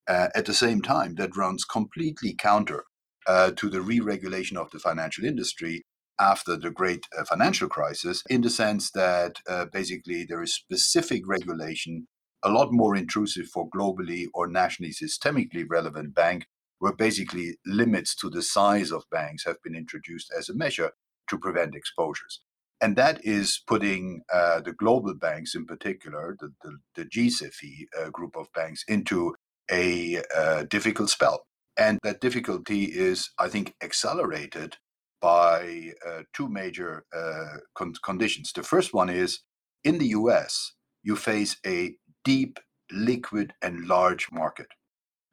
Uh, 0.09 0.28
at 0.35 0.47
the 0.47 0.54
same 0.54 0.82
time, 0.82 1.14
that 1.16 1.37
runs 1.37 1.64
completely 1.64 2.35
counter 2.35 2.85
uh, 3.31 3.53
to 3.53 3.71
the 3.71 3.81
re 3.81 4.01
regulation 4.01 4.57
of 4.57 4.71
the 4.73 4.81
financial 4.81 5.25
industry 5.25 5.85
after 6.19 6.57
the 6.57 6.71
great 6.81 7.05
uh, 7.17 7.25
financial 7.25 7.69
crisis, 7.69 8.25
in 8.29 8.41
the 8.43 8.51
sense 8.51 8.91
that 8.91 9.37
uh, 9.49 9.67
basically 9.73 10.25
there 10.29 10.43
is 10.43 10.53
specific 10.53 11.23
regulation, 11.27 12.09
a 12.43 12.51
lot 12.51 12.69
more 12.73 12.97
intrusive 12.97 13.47
for 13.47 13.71
globally 13.71 14.27
or 14.35 14.49
nationally 14.49 14.93
systemically 14.93 15.65
relevant 15.69 16.13
bank, 16.13 16.47
where 16.81 16.93
basically 16.93 17.57
limits 17.65 18.17
to 18.17 18.29
the 18.29 18.43
size 18.43 18.91
of 18.91 19.11
banks 19.11 19.45
have 19.45 19.63
been 19.63 19.77
introduced 19.77 20.29
as 20.37 20.49
a 20.49 20.55
measure 20.65 20.91
to 21.29 21.39
prevent 21.39 21.77
exposures. 21.77 22.41
And 22.81 22.97
that 22.97 23.25
is 23.25 23.63
putting 23.65 24.23
uh, 24.33 24.61
the 24.61 24.73
global 24.73 25.15
banks, 25.15 25.55
in 25.55 25.67
particular, 25.67 26.37
the, 26.41 26.53
the, 26.63 26.79
the 26.97 27.05
G-SIFI 27.05 27.75
uh, 27.97 28.11
group 28.11 28.35
of 28.37 28.53
banks, 28.55 28.83
into 28.89 29.37
a 29.71 30.21
uh, 30.37 30.65
difficult 30.65 31.11
spell. 31.11 31.45
And 31.81 31.99
that 32.03 32.21
difficulty 32.21 32.85
is, 32.85 33.31
I 33.39 33.49
think, 33.49 33.75
accelerated 33.83 34.77
by 35.21 35.93
uh, 36.07 36.23
two 36.35 36.47
major 36.49 37.05
uh, 37.17 37.59
con- 37.75 37.95
conditions. 38.05 38.53
The 38.53 38.63
first 38.63 38.93
one 38.93 39.09
is 39.09 39.41
in 39.83 39.97
the 39.97 40.09
US, 40.09 40.75
you 41.03 41.17
face 41.17 41.57
a 41.67 41.95
deep, 42.23 42.59
liquid, 42.93 43.55
and 43.63 43.87
large 43.87 44.29
market. 44.31 44.67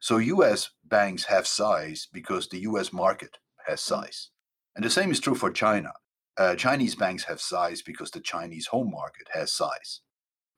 So 0.00 0.16
US 0.16 0.70
banks 0.84 1.24
have 1.24 1.46
size 1.46 2.08
because 2.10 2.48
the 2.48 2.60
US 2.60 2.94
market 2.94 3.36
has 3.66 3.80
mm. 3.80 3.88
size. 3.88 4.30
And 4.74 4.82
the 4.82 4.90
same 4.90 5.10
is 5.10 5.20
true 5.20 5.34
for 5.34 5.50
China. 5.50 5.92
Uh, 6.38 6.54
Chinese 6.54 6.94
banks 6.94 7.24
have 7.24 7.40
size 7.42 7.82
because 7.82 8.10
the 8.10 8.20
Chinese 8.20 8.68
home 8.68 8.90
market 8.90 9.28
has 9.34 9.52
size. 9.52 10.00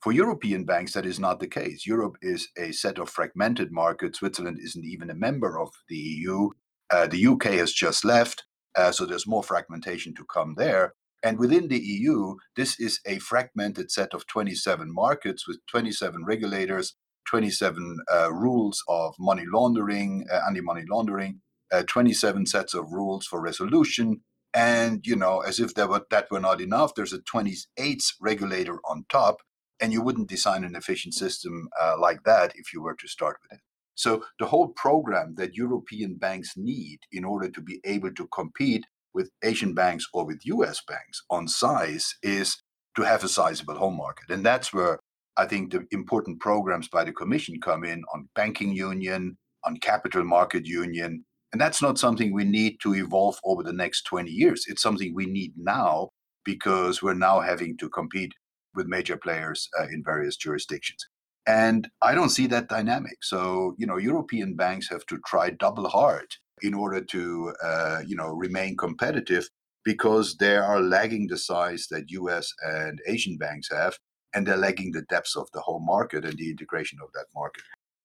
For 0.03 0.13
European 0.13 0.65
banks, 0.65 0.95
that 0.95 1.05
is 1.05 1.21
not 1.21 1.41
the 1.41 1.47
case. 1.47 1.87
Europe 1.87 2.17
is 2.23 2.49
a 2.59 2.73
set 2.73 2.99
of 2.99 3.11
fragmented 3.11 3.71
markets. 3.71 4.19
Switzerland 4.19 4.59
isn't 4.63 4.85
even 4.85 5.11
a 5.11 5.15
member 5.15 5.61
of 5.61 5.71
the 5.89 5.97
EU. 5.97 6.51
Uh, 6.91 7.07
the 7.07 7.27
UK 7.27 7.45
has 7.45 7.73
just 7.73 8.05
left. 8.05 8.45
Uh, 8.75 8.93
so 8.93 9.05
there's 9.05 9.27
more 9.27 9.43
fragmentation 9.43 10.15
to 10.15 10.25
come 10.25 10.55
there. 10.57 10.95
And 11.23 11.39
within 11.39 11.69
the 11.69 11.79
EU, 11.79 12.37
this 12.57 12.81
is 12.81 13.01
a 13.07 13.19
fragmented 13.19 13.91
set 13.91 14.15
of 14.15 14.27
27 14.27 14.93
markets 14.93 15.47
with 15.47 15.59
27 15.71 16.25
regulators, 16.25 16.95
27 17.29 17.99
uh, 18.11 18.33
rules 18.33 18.83
of 18.89 19.15
money 19.19 19.45
laundering, 19.53 20.27
uh, 20.33 20.41
anti 20.47 20.63
money 20.63 20.85
laundering, 20.91 21.43
uh, 21.73 21.83
27 21.87 22.47
sets 22.47 22.73
of 22.73 22.91
rules 22.91 23.27
for 23.27 23.41
resolution. 23.41 24.23
And, 24.55 25.07
you 25.07 25.15
know, 25.15 25.41
as 25.41 25.61
if 25.61 25.77
were, 25.77 26.07
that 26.11 26.31
were 26.31 26.41
not 26.41 26.61
enough, 26.61 26.95
there's 26.95 27.13
a 27.13 27.21
28th 27.21 28.15
regulator 28.21 28.79
on 28.89 29.05
top. 29.11 29.43
And 29.81 29.93
you 29.93 30.03
wouldn't 30.03 30.29
design 30.29 30.65
an 30.65 30.77
efficient 30.77 31.15
system 31.15 31.69
uh, 31.81 31.97
like 31.99 32.23
that 32.25 32.53
if 32.57 32.73
you 32.73 32.83
were 32.83 32.95
to 32.95 33.09
start 33.09 33.39
with 33.43 33.59
it. 33.59 33.63
So 33.95 34.25
the 34.39 34.47
whole 34.47 34.69
program 34.69 35.35
that 35.37 35.57
European 35.57 36.15
banks 36.15 36.53
need 36.57 37.01
in 37.13 37.25
order 37.25 37.51
to 37.51 37.61
be 37.61 37.81
able 37.85 38.13
to 38.15 38.29
compete 38.29 38.85
with 39.13 39.31
Asian 39.43 39.75
banks 39.75 40.07
or 40.15 40.25
with 40.25 40.41
US 40.45 40.81
banks 40.87 41.23
on 41.31 41.49
size 41.49 42.15
is 42.23 42.63
to 42.97 43.03
have 43.03 43.25
a 43.25 43.29
sizable 43.29 43.77
home 43.77 43.97
market. 43.97 44.31
And 44.31 44.45
that's 44.45 44.73
where 44.73 45.01
I 45.37 45.47
think 45.47 45.73
the 45.73 45.87
important 45.91 46.41
programs 46.41 46.89
by 46.89 47.05
the 47.05 47.13
Commission 47.13 47.61
come 47.61 47.85
in 47.85 48.03
on 48.15 48.29
banking 48.35 48.73
union, 48.73 49.37
on 49.65 49.77
capital 49.79 50.25
market 50.25 50.67
union. 50.67 51.25
And 51.53 51.61
that's 51.61 51.83
not 51.83 51.99
something 51.99 52.33
we 52.33 52.45
need 52.45 52.77
to 52.83 52.95
evolve 52.95 53.39
over 53.45 53.63
the 53.63 53.73
next 53.73 54.03
20 54.05 54.31
years. 54.31 54.65
It's 54.69 54.83
something 54.83 55.15
we 55.15 55.27
need 55.27 55.53
now 55.57 56.11
because 56.45 57.03
we're 57.03 57.15
now 57.15 57.41
having 57.41 57.77
to 57.79 57.89
compete 57.89 58.33
with 58.75 58.87
major 58.87 59.17
players 59.17 59.69
uh, 59.79 59.85
in 59.85 60.03
various 60.05 60.37
jurisdictions. 60.37 61.07
And 61.47 61.89
I 62.03 62.15
don't 62.15 62.29
see 62.29 62.47
that 62.49 62.69
dynamic. 62.69 63.25
So, 63.25 63.75
you 63.79 63.87
know, 63.87 63.97
European 63.97 64.55
banks 64.55 64.89
have 64.91 65.07
to 65.07 65.19
try 65.27 65.51
double 65.51 65.89
hard 65.89 66.27
in 66.63 66.75
order 66.75 67.01
to, 67.01 67.55
uh, 67.65 68.01
you 68.07 68.15
know, 68.15 68.29
remain 68.29 68.77
competitive 68.77 69.49
because 69.85 70.37
they 70.37 70.57
are 70.57 70.81
lagging 70.81 71.27
the 71.27 71.39
size 71.39 71.87
that 71.91 72.11
US 72.11 72.53
and 72.63 73.01
Asian 73.07 73.39
banks 73.39 73.71
have, 73.71 73.99
and 74.35 74.47
they're 74.47 74.57
lagging 74.57 74.93
the 74.93 75.03
depths 75.09 75.37
of 75.37 75.49
the 75.53 75.61
whole 75.61 75.81
market 75.81 76.25
and 76.25 76.37
the 76.37 76.51
integration 76.51 76.99
of 77.03 77.11
that 77.15 77.27
market. 77.35 77.65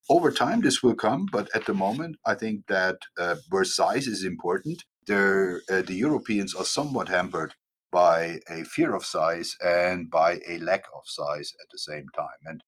Over 0.10 0.32
time, 0.32 0.62
this 0.62 0.82
will 0.82 0.96
come, 0.96 1.28
but 1.32 1.50
at 1.56 1.66
the 1.66 1.74
moment, 1.74 2.16
I 2.26 2.36
think 2.36 2.68
that 2.68 2.98
uh, 3.20 3.36
where 3.50 3.64
size 3.64 4.08
is 4.08 4.24
important, 4.24 4.84
uh, 5.10 5.82
the 5.82 5.96
Europeans 5.96 6.56
are 6.56 6.66
somewhat 6.66 7.10
hampered 7.10 7.54
by 7.96 8.40
a 8.50 8.66
fear 8.66 8.94
of 8.94 9.06
size 9.06 9.56
and 9.64 10.12
by 10.12 10.32
a 10.50 10.58
lack 10.60 10.84
of 10.94 11.04
size 11.06 11.54
at 11.62 11.68
the 11.72 11.78
same 11.78 12.08
time. 12.14 12.42
And 12.46 12.62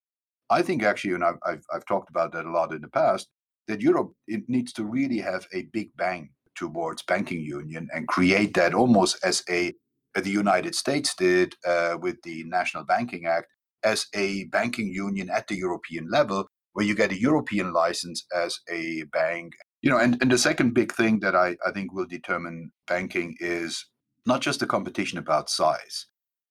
I 0.48 0.62
think 0.62 0.82
actually, 0.82 1.12
and 1.12 1.22
I've, 1.22 1.40
I've, 1.44 1.64
I've 1.70 1.84
talked 1.84 2.08
about 2.08 2.32
that 2.32 2.46
a 2.46 2.50
lot 2.50 2.72
in 2.72 2.80
the 2.80 2.88
past, 2.88 3.28
that 3.66 3.82
Europe 3.82 4.12
it 4.26 4.44
needs 4.48 4.72
to 4.72 4.84
really 4.84 5.18
have 5.18 5.46
a 5.52 5.68
big 5.70 5.90
bang 5.98 6.30
towards 6.54 7.02
banking 7.02 7.42
union 7.42 7.88
and 7.92 8.08
create 8.08 8.54
that 8.54 8.72
almost 8.72 9.18
as 9.22 9.42
a 9.50 9.74
the 10.14 10.30
United 10.30 10.74
States 10.74 11.14
did 11.14 11.54
uh, 11.64 11.96
with 12.00 12.16
the 12.22 12.42
National 12.44 12.82
Banking 12.82 13.26
Act 13.26 13.46
as 13.84 14.06
a 14.14 14.44
banking 14.46 14.88
union 14.88 15.28
at 15.30 15.46
the 15.46 15.54
European 15.54 16.08
level, 16.10 16.48
where 16.72 16.86
you 16.86 16.94
get 16.96 17.12
a 17.12 17.20
European 17.20 17.72
license 17.72 18.26
as 18.34 18.58
a 18.68 19.04
bank. 19.12 19.52
You 19.82 19.90
know, 19.90 19.98
and, 19.98 20.20
and 20.20 20.32
the 20.32 20.38
second 20.38 20.74
big 20.74 20.92
thing 20.92 21.20
that 21.20 21.36
I, 21.36 21.56
I 21.64 21.70
think 21.70 21.92
will 21.92 22.06
determine 22.06 22.72
banking 22.88 23.36
is 23.38 23.86
not 24.28 24.42
just 24.42 24.60
a 24.60 24.66
competition 24.66 25.18
about 25.18 25.48
size, 25.48 26.06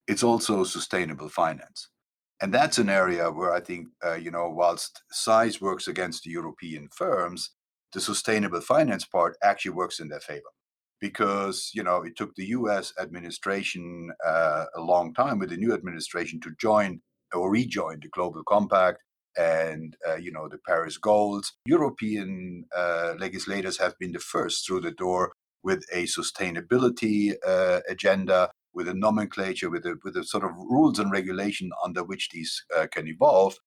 it's 0.08 0.24
also 0.24 0.64
sustainable 0.64 1.30
finance. 1.30 1.90
And 2.42 2.52
that's 2.52 2.80
an 2.80 2.90
area 2.90 3.30
where 3.32 3.54
I 3.54 3.60
think, 3.60 3.88
uh, 4.04 4.16
you 4.16 4.32
know, 4.32 4.50
whilst 4.50 5.04
size 5.12 5.62
works 5.62 5.88
against 5.88 6.24
the 6.24 6.32
European 6.32 6.90
firms, 6.92 7.52
the 7.94 8.02
sustainable 8.02 8.62
finance 8.62 9.06
part 9.06 9.38
actually 9.44 9.72
works 9.72 10.00
in 10.00 10.10
their 10.10 10.20
favor. 10.20 10.52
Because, 11.00 11.70
you 11.76 11.84
know, 11.84 12.02
it 12.02 12.16
took 12.18 12.34
the 12.36 12.48
US 12.58 12.94
administration 13.00 14.12
uh, 14.26 14.66
a 14.76 14.82
long 14.82 15.14
time 15.14 15.38
with 15.38 15.52
the 15.52 15.58
new 15.58 15.72
administration 15.72 16.40
to 16.42 16.56
join 16.60 17.00
or 17.32 17.52
rejoin 17.52 18.00
the 18.02 18.10
Global 18.10 18.42
Compact 18.48 19.04
and, 19.38 19.96
uh, 20.08 20.16
you 20.16 20.32
know, 20.32 20.48
the 20.48 20.58
Paris 20.66 20.98
goals. 20.98 21.54
European 21.68 22.66
uh, 22.76 23.14
legislators 23.20 23.78
have 23.78 23.94
been 24.00 24.14
the 24.14 24.20
first 24.34 24.66
through 24.66 24.82
the 24.82 24.92
door 24.92 25.32
with 25.64 25.84
a 25.92 26.04
sustainability 26.04 27.34
uh, 27.46 27.82
agenda 27.90 28.52
with 28.74 28.88
a 28.88 28.94
nomenclature, 28.94 29.70
with 29.70 29.86
a 29.86 29.96
with 30.04 30.16
a 30.16 30.24
sort 30.24 30.44
of 30.44 30.52
rules 30.56 31.00
and 31.00 31.12
regulation 31.12 31.72
under 31.84 32.04
which 32.04 32.30
these 32.30 32.64
uh, 32.78 32.88
can 32.92 33.08
evolve. 33.08 33.58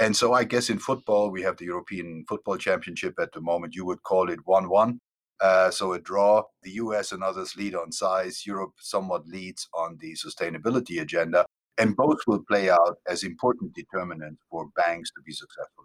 And 0.00 0.16
so, 0.16 0.32
I 0.32 0.44
guess 0.44 0.70
in 0.70 0.78
football, 0.78 1.30
we 1.30 1.42
have 1.42 1.56
the 1.58 1.66
European 1.66 2.24
Football 2.28 2.56
Championship 2.56 3.14
at 3.20 3.32
the 3.32 3.40
moment. 3.40 3.74
You 3.74 3.84
would 3.84 4.02
call 4.02 4.30
it 4.30 4.38
one-one. 4.44 5.00
Uh, 5.40 5.70
so 5.70 5.92
a 5.94 5.98
draw. 5.98 6.42
The 6.62 6.72
US 6.82 7.12
and 7.12 7.22
others 7.22 7.56
lead 7.56 7.74
on 7.74 7.90
size. 7.92 8.46
Europe 8.46 8.74
somewhat 8.78 9.26
leads 9.26 9.68
on 9.74 9.98
the 10.00 10.14
sustainability 10.14 11.00
agenda, 11.00 11.44
and 11.78 11.96
both 11.96 12.18
will 12.26 12.44
play 12.48 12.70
out 12.70 12.98
as 13.08 13.24
important 13.24 13.74
determinants 13.74 14.40
for 14.50 14.68
banks 14.76 15.10
to 15.10 15.20
be 15.26 15.32
successful. 15.32 15.84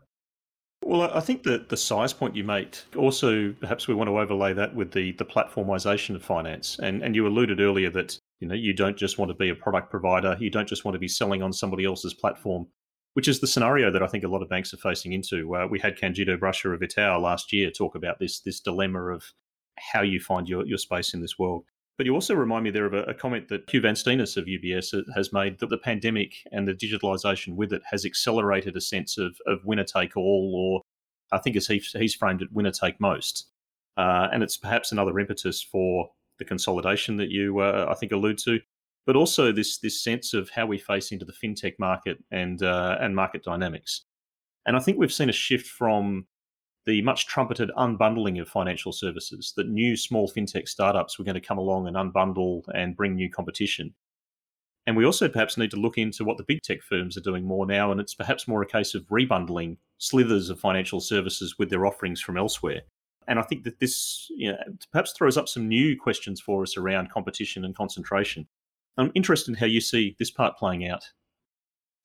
Well, 0.96 1.12
I 1.14 1.20
think 1.20 1.44
that 1.44 1.68
the 1.68 1.76
size 1.76 2.14
point 2.14 2.38
you 2.38 2.46
made 2.46 2.78
also 2.96 3.52
perhaps 3.60 3.86
we 3.86 3.94
want 3.94 4.08
to 4.08 4.18
overlay 4.18 4.54
that 4.54 4.74
with 4.74 4.92
the 4.94 5.12
the 5.12 5.26
platformization 5.26 6.16
of 6.16 6.24
finance. 6.24 6.80
And 6.80 7.04
and 7.04 7.14
you 7.14 7.28
alluded 7.28 7.60
earlier 7.60 7.90
that 7.90 8.18
you 8.40 8.48
know 8.48 8.56
you 8.56 8.72
don't 8.72 8.96
just 8.96 9.18
want 9.18 9.28
to 9.28 9.36
be 9.36 9.50
a 9.50 9.56
product 9.56 9.92
provider, 9.92 10.38
you 10.40 10.50
don't 10.50 10.70
just 10.70 10.86
want 10.86 10.96
to 10.96 11.00
be 11.00 11.10
selling 11.10 11.44
on 11.44 11.52
somebody 11.52 11.84
else's 11.84 12.14
platform, 12.14 12.68
which 13.14 13.28
is 13.28 13.42
the 13.42 13.48
scenario 13.48 13.92
that 13.92 14.04
I 14.04 14.08
think 14.08 14.24
a 14.24 14.30
lot 14.30 14.42
of 14.42 14.48
banks 14.48 14.74
are 14.74 14.78
facing 14.78 15.12
into. 15.12 15.54
Uh, 15.54 15.68
we 15.70 15.80
had 15.80 16.00
Candido 16.00 16.38
Bracher 16.38 16.74
of 16.74 16.80
Itaú 16.80 17.22
last 17.22 17.52
year 17.52 17.72
talk 17.72 17.96
about 17.96 18.20
this 18.20 18.40
this 18.40 18.62
dilemma 18.62 19.12
of 19.12 19.34
how 19.78 20.02
you 20.02 20.22
find 20.22 20.48
your, 20.48 20.66
your 20.66 20.78
space 20.78 21.14
in 21.14 21.20
this 21.20 21.38
world. 21.38 21.66
But 21.98 22.06
you 22.06 22.14
also 22.14 22.36
remind 22.36 22.64
me 22.64 22.72
there 22.72 22.86
of 22.86 22.94
a, 22.94 23.04
a 23.04 23.14
comment 23.14 23.48
that 23.50 23.68
Huw 23.68 23.82
Van 23.82 23.96
Steenis 23.96 24.38
of 24.38 24.46
UBS 24.46 24.94
has 25.16 25.32
made 25.32 25.60
that 25.60 25.70
the 25.70 25.78
pandemic 25.78 26.36
and 26.52 26.68
the 26.68 26.74
digitalisation 26.74 27.56
with 27.56 27.72
it 27.72 27.82
has 27.92 28.06
accelerated 28.06 28.76
a 28.76 28.82
sense 28.82 29.18
of, 29.18 29.38
of 29.46 29.66
winner 29.66 29.86
take 29.86 30.18
all, 30.18 30.54
or 30.56 30.82
I 31.32 31.40
think 31.40 31.56
as 31.56 31.68
he, 31.68 31.80
he's 31.94 32.16
framed 32.16 32.42
it, 32.42 32.52
winner 32.52 32.72
take 32.72 33.00
most. 33.00 33.50
Uh, 33.98 34.28
and 34.32 34.44
it's 34.44 34.58
perhaps 34.58 34.92
another 34.92 35.18
impetus 35.20 35.62
for 35.62 36.10
the 36.38 36.46
consolidation 36.46 37.18
that 37.18 37.30
you, 37.30 37.60
uh, 37.60 37.88
I 37.90 37.96
think, 37.96 38.12
allude 38.12 38.38
to, 38.40 38.60
but 39.06 39.16
also 39.16 39.52
this 39.52 39.80
this 39.80 40.04
sense 40.04 40.34
of 40.34 40.50
how 40.50 40.66
we 40.66 40.78
face 40.78 41.12
into 41.12 41.26
the 41.26 41.34
fintech 41.34 41.74
market 41.80 42.18
and 42.32 42.62
uh, 42.62 42.98
and 43.00 43.16
market 43.16 43.44
dynamics. 43.44 44.04
And 44.66 44.76
I 44.76 44.80
think 44.80 44.98
we've 44.98 45.14
seen 45.14 45.30
a 45.30 45.34
shift 45.34 45.68
from 45.68 46.26
the 46.86 47.02
much 47.02 47.26
trumpeted 47.26 47.72
unbundling 47.78 48.40
of 48.40 48.48
financial 48.48 48.92
services, 48.92 49.54
that 49.58 49.68
new 49.68 49.96
small 49.96 50.30
fintech 50.30 50.68
startups 50.68 51.18
were 51.18 51.26
going 51.26 51.36
to 51.36 51.42
come 51.42 51.58
along 51.58 51.88
and 51.88 51.96
unbundle 51.96 52.62
and 52.74 52.96
bring 52.96 53.16
new 53.16 53.30
competition. 53.30 53.94
And 54.88 54.96
we 54.96 55.06
also 55.06 55.28
perhaps 55.28 55.58
need 55.58 55.72
to 55.72 55.80
look 55.80 55.98
into 55.98 56.24
what 56.24 56.38
the 56.38 56.44
big 56.44 56.62
tech 56.62 56.82
firms 56.84 57.18
are 57.18 57.22
doing 57.22 57.44
more 57.44 57.66
now, 57.66 57.92
and 57.92 58.00
it's 58.00 58.14
perhaps 58.14 58.48
more 58.48 58.62
a 58.62 58.68
case 58.68 58.94
of 58.94 59.08
rebundling 59.08 59.78
slithers 59.98 60.50
of 60.50 60.60
financial 60.60 61.00
services 61.00 61.56
with 61.58 61.70
their 61.70 61.86
offerings 61.86 62.22
from 62.22 62.38
elsewhere. 62.38 62.82
And 63.28 63.40
I 63.40 63.42
think 63.42 63.64
that 63.64 63.80
this 63.80 64.28
you 64.30 64.52
know, 64.52 64.58
perhaps 64.92 65.14
throws 65.14 65.38
up 65.38 65.48
some 65.48 65.68
new 65.68 66.00
questions 66.00 66.40
for 66.40 66.62
us 66.62 66.78
around 66.78 67.12
competition 67.12 67.66
and 67.66 67.76
concentration. 67.76 68.48
I'm 68.98 69.12
interested 69.16 69.52
in 69.52 69.56
how 69.56 69.66
you 69.66 69.82
see 69.82 70.16
this 70.20 70.32
part 70.32 70.58
playing 70.58 70.88
out. 70.88 71.10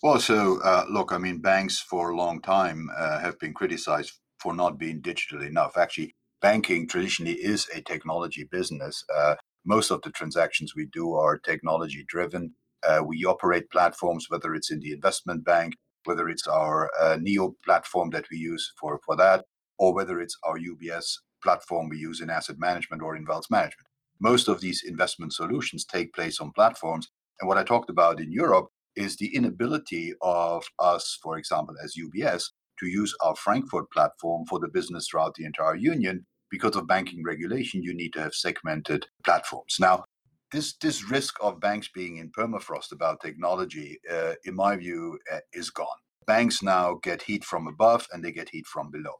Well, 0.02 0.18
so 0.18 0.60
uh, 0.62 0.86
look, 0.90 1.12
I 1.12 1.18
mean, 1.18 1.40
banks 1.40 1.78
for 1.78 2.10
a 2.10 2.16
long 2.16 2.40
time 2.40 2.88
uh, 2.96 3.20
have 3.20 3.38
been 3.38 3.52
criticized 3.52 4.18
for 4.38 4.54
not 4.54 4.78
being 4.78 5.02
digital 5.02 5.42
enough. 5.42 5.76
Actually, 5.76 6.14
banking 6.40 6.88
traditionally 6.88 7.34
is 7.34 7.68
a 7.74 7.82
technology 7.82 8.48
business. 8.50 9.04
Uh, 9.14 9.34
most 9.66 9.90
of 9.90 10.00
the 10.00 10.10
transactions 10.10 10.74
we 10.74 10.86
do 10.86 11.12
are 11.14 11.38
technology 11.38 12.04
driven. 12.08 12.54
Uh, 12.86 13.02
we 13.04 13.24
operate 13.24 13.70
platforms, 13.70 14.26
whether 14.28 14.54
it's 14.54 14.70
in 14.70 14.80
the 14.80 14.92
investment 14.92 15.44
bank, 15.44 15.74
whether 16.04 16.28
it's 16.28 16.46
our 16.46 16.90
uh, 17.00 17.16
Neo 17.20 17.54
platform 17.64 18.10
that 18.10 18.24
we 18.30 18.38
use 18.38 18.72
for, 18.80 19.00
for 19.04 19.16
that, 19.16 19.44
or 19.78 19.94
whether 19.94 20.20
it's 20.20 20.36
our 20.44 20.58
UBS 20.58 21.16
platform 21.42 21.88
we 21.88 21.98
use 21.98 22.20
in 22.20 22.30
asset 22.30 22.56
management 22.58 23.02
or 23.02 23.16
in 23.16 23.24
wealth 23.26 23.46
management. 23.50 23.86
Most 24.20 24.48
of 24.48 24.60
these 24.60 24.82
investment 24.86 25.32
solutions 25.32 25.84
take 25.84 26.12
place 26.12 26.40
on 26.40 26.52
platforms. 26.52 27.08
And 27.40 27.48
what 27.48 27.56
I 27.56 27.64
talked 27.64 27.90
about 27.90 28.20
in 28.20 28.30
Europe 28.30 28.68
is 28.96 29.16
the 29.16 29.34
inability 29.34 30.12
of 30.20 30.64
us, 30.78 31.18
for 31.22 31.38
example, 31.38 31.74
as 31.82 31.94
UBS, 31.96 32.50
to 32.80 32.86
use 32.86 33.14
our 33.22 33.36
Frankfurt 33.36 33.90
platform 33.90 34.44
for 34.46 34.58
the 34.58 34.68
business 34.68 35.08
throughout 35.08 35.34
the 35.34 35.44
entire 35.44 35.76
union. 35.76 36.26
Because 36.50 36.74
of 36.74 36.86
banking 36.88 37.22
regulation, 37.24 37.82
you 37.82 37.94
need 37.94 38.12
to 38.14 38.20
have 38.20 38.34
segmented 38.34 39.06
platforms. 39.24 39.76
Now, 39.78 40.04
this 40.52 40.76
this 40.76 41.10
risk 41.10 41.36
of 41.40 41.60
banks 41.60 41.88
being 41.94 42.16
in 42.18 42.30
permafrost 42.30 42.92
about 42.92 43.20
technology, 43.20 43.98
uh, 44.10 44.34
in 44.44 44.54
my 44.54 44.76
view, 44.76 45.18
uh, 45.32 45.38
is 45.52 45.70
gone. 45.70 46.00
Banks 46.26 46.62
now 46.62 46.98
get 47.02 47.22
heat 47.22 47.44
from 47.44 47.66
above 47.66 48.06
and 48.12 48.24
they 48.24 48.32
get 48.32 48.50
heat 48.50 48.66
from 48.66 48.90
below. 48.90 49.14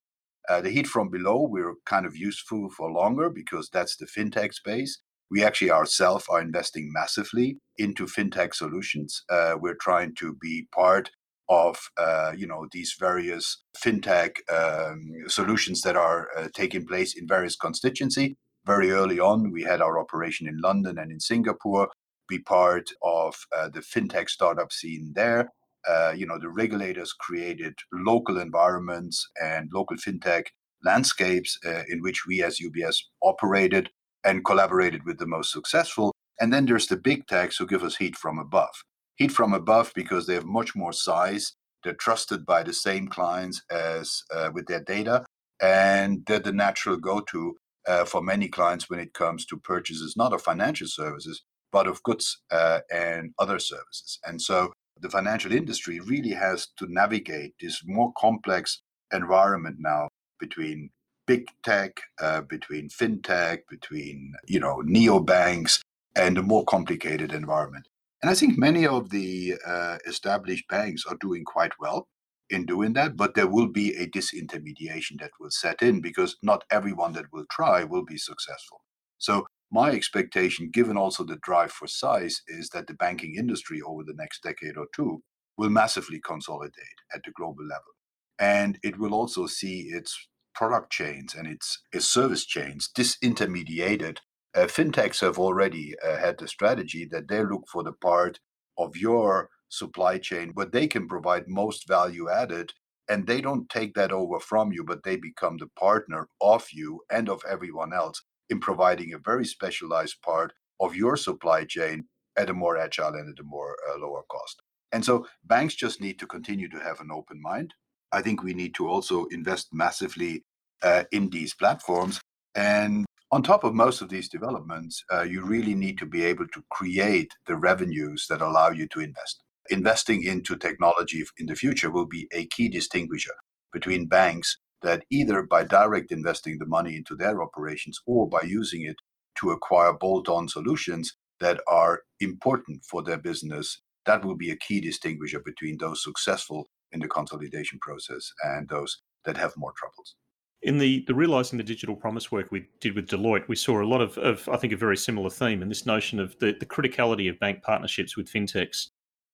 Uh, 0.48 0.60
the 0.60 0.70
heat 0.70 0.86
from 0.86 1.10
below 1.10 1.46
we're 1.48 1.74
kind 1.86 2.06
of 2.06 2.16
useful 2.16 2.70
for 2.76 2.90
longer 2.90 3.30
because 3.30 3.68
that's 3.72 3.96
the 3.96 4.06
fintech 4.06 4.52
space. 4.54 5.00
We 5.30 5.44
actually 5.44 5.70
ourselves 5.70 6.26
are 6.28 6.40
investing 6.40 6.90
massively 6.92 7.58
into 7.78 8.06
fintech 8.06 8.54
solutions. 8.54 9.22
Uh, 9.30 9.54
we're 9.60 9.76
trying 9.80 10.14
to 10.16 10.36
be 10.40 10.66
part 10.74 11.10
of 11.48 11.78
uh, 11.98 12.32
you 12.36 12.46
know 12.46 12.66
these 12.72 12.94
various 12.98 13.62
fintech 13.84 14.36
um, 14.50 15.00
solutions 15.26 15.82
that 15.82 15.96
are 15.96 16.28
uh, 16.36 16.48
taking 16.54 16.86
place 16.86 17.14
in 17.16 17.26
various 17.26 17.56
constituency. 17.56 18.36
Very 18.66 18.90
early 18.90 19.18
on, 19.18 19.50
we 19.50 19.62
had 19.62 19.80
our 19.80 19.98
operation 19.98 20.46
in 20.46 20.60
London 20.60 20.98
and 20.98 21.10
in 21.10 21.20
Singapore. 21.20 21.88
Be 22.28 22.38
part 22.38 22.90
of 23.02 23.34
uh, 23.56 23.68
the 23.68 23.80
fintech 23.80 24.28
startup 24.28 24.72
scene 24.72 25.12
there. 25.14 25.50
Uh, 25.88 26.12
you 26.14 26.26
know 26.26 26.38
the 26.38 26.50
regulators 26.50 27.14
created 27.14 27.74
local 27.92 28.38
environments 28.38 29.26
and 29.42 29.70
local 29.72 29.96
fintech 29.96 30.44
landscapes 30.84 31.58
uh, 31.64 31.82
in 31.88 32.02
which 32.02 32.26
we 32.26 32.42
as 32.42 32.58
UBS 32.58 32.96
operated 33.22 33.88
and 34.22 34.44
collaborated 34.44 35.04
with 35.06 35.18
the 35.18 35.26
most 35.26 35.50
successful. 35.52 36.12
And 36.38 36.52
then 36.52 36.66
there's 36.66 36.86
the 36.86 36.96
big 36.96 37.26
techs 37.26 37.56
who 37.56 37.66
give 37.66 37.82
us 37.82 37.96
heat 37.96 38.14
from 38.14 38.38
above 38.38 38.74
heat 39.20 39.30
from 39.30 39.52
above 39.52 39.92
because 39.94 40.26
they 40.26 40.34
have 40.34 40.46
much 40.46 40.74
more 40.74 40.94
size. 40.94 41.52
They're 41.84 41.92
trusted 41.92 42.46
by 42.46 42.62
the 42.62 42.72
same 42.72 43.06
clients 43.06 43.62
as 43.70 44.22
uh, 44.34 44.50
with 44.52 44.66
their 44.66 44.80
data, 44.80 45.24
and 45.62 46.24
they're 46.26 46.40
the 46.40 46.52
natural 46.52 46.96
go-to 46.96 47.54
uh, 47.86 48.04
for 48.04 48.22
many 48.22 48.48
clients 48.48 48.88
when 48.88 49.00
it 49.00 49.14
comes 49.14 49.46
to 49.46 49.56
purchases, 49.56 50.16
not 50.16 50.32
of 50.32 50.42
financial 50.42 50.86
services, 50.86 51.42
but 51.72 51.86
of 51.86 52.02
goods 52.02 52.40
uh, 52.50 52.80
and 52.92 53.32
other 53.38 53.58
services. 53.58 54.18
And 54.24 54.40
so 54.40 54.72
the 55.00 55.10
financial 55.10 55.52
industry 55.52 56.00
really 56.00 56.32
has 56.32 56.68
to 56.78 56.86
navigate 56.88 57.54
this 57.60 57.82
more 57.86 58.12
complex 58.18 58.82
environment 59.12 59.76
now 59.78 60.08
between 60.38 60.90
big 61.26 61.46
tech, 61.64 62.00
uh, 62.20 62.42
between 62.42 62.88
fintech, 62.88 63.60
between 63.68 64.34
you 64.46 64.60
know 64.60 64.82
neobanks, 64.86 65.80
and 66.16 66.36
a 66.38 66.42
more 66.42 66.64
complicated 66.64 67.32
environment. 67.32 67.86
And 68.22 68.30
I 68.30 68.34
think 68.34 68.58
many 68.58 68.86
of 68.86 69.10
the 69.10 69.54
uh, 69.66 69.98
established 70.06 70.68
banks 70.68 71.04
are 71.06 71.16
doing 71.20 71.44
quite 71.44 71.72
well 71.78 72.08
in 72.50 72.66
doing 72.66 72.92
that, 72.94 73.16
but 73.16 73.34
there 73.34 73.46
will 73.46 73.68
be 73.68 73.94
a 73.94 74.06
disintermediation 74.06 75.20
that 75.20 75.30
will 75.38 75.50
set 75.50 75.82
in 75.82 76.00
because 76.00 76.36
not 76.42 76.64
everyone 76.70 77.12
that 77.12 77.32
will 77.32 77.46
try 77.50 77.84
will 77.84 78.04
be 78.04 78.18
successful. 78.18 78.82
So, 79.18 79.46
my 79.72 79.90
expectation, 79.92 80.70
given 80.72 80.96
also 80.96 81.22
the 81.22 81.38
drive 81.42 81.70
for 81.70 81.86
size, 81.86 82.42
is 82.48 82.70
that 82.70 82.88
the 82.88 82.94
banking 82.94 83.36
industry 83.36 83.80
over 83.80 84.02
the 84.02 84.14
next 84.16 84.42
decade 84.42 84.76
or 84.76 84.86
two 84.94 85.22
will 85.56 85.70
massively 85.70 86.20
consolidate 86.20 87.00
at 87.14 87.22
the 87.24 87.30
global 87.30 87.64
level. 87.64 87.92
And 88.38 88.78
it 88.82 88.98
will 88.98 89.14
also 89.14 89.46
see 89.46 89.82
its 89.82 90.28
product 90.54 90.90
chains 90.90 91.34
and 91.34 91.46
its, 91.46 91.82
its 91.92 92.06
service 92.06 92.44
chains 92.44 92.90
disintermediated 92.92 94.18
uh, 94.54 94.62
fintechs 94.62 95.20
have 95.20 95.38
already 95.38 95.94
uh, 96.04 96.16
had 96.16 96.38
the 96.38 96.48
strategy 96.48 97.06
that 97.10 97.28
they 97.28 97.44
look 97.44 97.64
for 97.70 97.82
the 97.84 97.92
part 97.92 98.40
of 98.76 98.96
your 98.96 99.50
supply 99.70 100.18
chain 100.18 100.50
where 100.54 100.66
they 100.66 100.88
can 100.88 101.08
provide 101.08 101.48
most 101.48 101.88
value 101.88 102.28
added 102.30 102.72
and 103.08 103.26
they 103.26 103.40
don't 103.40 103.68
take 103.70 103.94
that 103.94 104.12
over 104.12 104.40
from 104.40 104.72
you 104.72 104.84
but 104.84 105.04
they 105.04 105.16
become 105.16 105.58
the 105.58 105.68
partner 105.78 106.28
of 106.42 106.66
you 106.72 107.00
and 107.10 107.28
of 107.30 107.42
everyone 107.50 107.92
else 107.94 108.22
in 108.50 108.60
providing 108.60 109.14
a 109.14 109.18
very 109.18 109.46
specialized 109.46 110.22
part 110.22 110.52
of 110.80 110.96
your 110.96 111.16
supply 111.16 111.64
chain 111.64 112.04
at 112.38 112.50
a 112.50 112.54
more 112.54 112.78
agile 112.78 113.14
and 113.14 113.30
at 113.30 113.40
a 113.40 113.44
more 113.44 113.76
uh, 113.90 113.98
lower 113.98 114.22
cost. 114.30 114.62
And 114.92 115.04
so 115.04 115.26
banks 115.44 115.74
just 115.74 116.00
need 116.00 116.18
to 116.20 116.26
continue 116.26 116.68
to 116.70 116.80
have 116.80 117.00
an 117.00 117.10
open 117.12 117.40
mind. 117.42 117.74
I 118.12 118.22
think 118.22 118.42
we 118.42 118.54
need 118.54 118.74
to 118.76 118.88
also 118.88 119.26
invest 119.26 119.68
massively 119.72 120.44
uh, 120.82 121.04
in 121.12 121.30
these 121.30 121.54
platforms. 121.54 122.20
And 122.54 123.06
On 123.32 123.42
top 123.42 123.64
of 123.64 123.74
most 123.74 124.02
of 124.02 124.08
these 124.08 124.28
developments, 124.28 125.04
uh, 125.12 125.22
you 125.22 125.44
really 125.44 125.74
need 125.74 125.98
to 125.98 126.06
be 126.06 126.24
able 126.24 126.48
to 126.48 126.64
create 126.70 127.32
the 127.46 127.56
revenues 127.56 128.26
that 128.28 128.42
allow 128.42 128.70
you 128.70 128.88
to 128.88 129.00
invest. 129.00 129.44
Investing 129.68 130.22
into 130.24 130.56
technology 130.56 131.22
in 131.38 131.46
the 131.46 131.54
future 131.54 131.90
will 131.90 132.06
be 132.06 132.26
a 132.32 132.46
key 132.46 132.68
distinguisher 132.68 133.34
between 133.72 134.06
banks 134.06 134.58
that 134.82 135.04
either 135.10 135.42
by 135.42 135.64
direct 135.64 136.10
investing 136.10 136.58
the 136.58 136.66
money 136.66 136.96
into 136.96 137.14
their 137.14 137.42
operations 137.42 137.98
or 138.06 138.28
by 138.28 138.40
using 138.42 138.82
it 138.82 138.96
to 139.38 139.50
acquire 139.50 139.92
bolt 139.92 140.28
on 140.28 140.48
solutions 140.48 141.16
that 141.40 141.60
are 141.68 142.02
important 142.20 142.82
for 142.88 143.02
their 143.02 143.18
business, 143.18 143.80
that 144.06 144.24
will 144.24 144.36
be 144.36 144.50
a 144.50 144.56
key 144.56 144.80
distinguisher 144.80 145.40
between 145.44 145.76
those 145.78 146.02
successful 146.02 146.66
in 146.92 147.00
the 147.00 147.08
consolidation 147.08 147.78
process 147.80 148.32
and 148.42 148.68
those 148.68 148.98
that 149.24 149.36
have 149.36 149.52
more 149.56 149.72
troubles. 149.76 150.16
In 150.62 150.76
the, 150.78 151.04
the 151.06 151.14
realizing 151.14 151.56
the 151.56 151.64
digital 151.64 151.96
promise 151.96 152.30
work 152.30 152.50
we 152.50 152.66
did 152.80 152.94
with 152.94 153.06
Deloitte, 153.06 153.48
we 153.48 153.56
saw 153.56 153.80
a 153.80 153.84
lot 153.84 154.02
of, 154.02 154.18
of 154.18 154.46
I 154.48 154.56
think, 154.58 154.74
a 154.74 154.76
very 154.76 154.96
similar 154.96 155.30
theme 155.30 155.62
and 155.62 155.70
this 155.70 155.86
notion 155.86 156.20
of 156.20 156.38
the, 156.38 156.54
the 156.58 156.66
criticality 156.66 157.30
of 157.30 157.38
bank 157.38 157.62
partnerships 157.62 158.16
with 158.16 158.30
fintechs, 158.30 158.88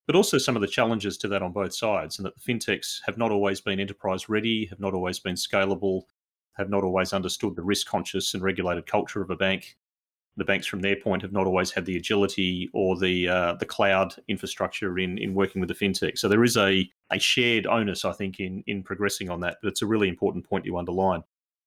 but 0.07 0.15
also 0.15 0.37
some 0.37 0.55
of 0.55 0.61
the 0.61 0.67
challenges 0.67 1.17
to 1.17 1.27
that 1.27 1.43
on 1.43 1.51
both 1.51 1.75
sides, 1.75 2.17
and 2.17 2.25
that 2.25 2.33
the 2.35 2.53
fintechs 2.53 2.99
have 3.05 3.17
not 3.17 3.31
always 3.31 3.61
been 3.61 3.79
enterprise 3.79 4.29
ready, 4.29 4.65
have 4.65 4.79
not 4.79 4.93
always 4.93 5.19
been 5.19 5.35
scalable, 5.35 6.03
have 6.53 6.69
not 6.69 6.83
always 6.83 7.13
understood 7.13 7.55
the 7.55 7.61
risk 7.61 7.87
conscious 7.87 8.33
and 8.33 8.41
regulated 8.41 8.87
culture 8.87 9.21
of 9.21 9.29
a 9.29 9.35
bank, 9.35 9.77
the 10.37 10.45
banks 10.45 10.67
from 10.67 10.81
their 10.81 10.95
point 10.95 11.23
have 11.23 11.31
not 11.31 11.47
always 11.47 11.71
had 11.71 11.85
the 11.85 11.97
agility 11.97 12.69
or 12.71 12.97
the 12.97 13.27
uh, 13.27 13.53
the 13.55 13.65
cloud 13.65 14.15
infrastructure 14.27 14.99
in 14.99 15.17
in 15.17 15.33
working 15.33 15.59
with 15.59 15.67
the 15.67 15.75
fintech. 15.75 16.17
So 16.17 16.29
there 16.29 16.43
is 16.43 16.55
a 16.55 16.87
a 17.11 17.19
shared 17.19 17.65
onus, 17.65 18.05
I 18.05 18.13
think, 18.13 18.39
in 18.39 18.63
in 18.67 18.83
progressing 18.83 19.29
on 19.29 19.39
that. 19.41 19.57
But 19.61 19.69
it's 19.69 19.81
a 19.81 19.87
really 19.87 20.07
important 20.07 20.47
point 20.47 20.65
you 20.65 20.77
underline. 20.77 21.23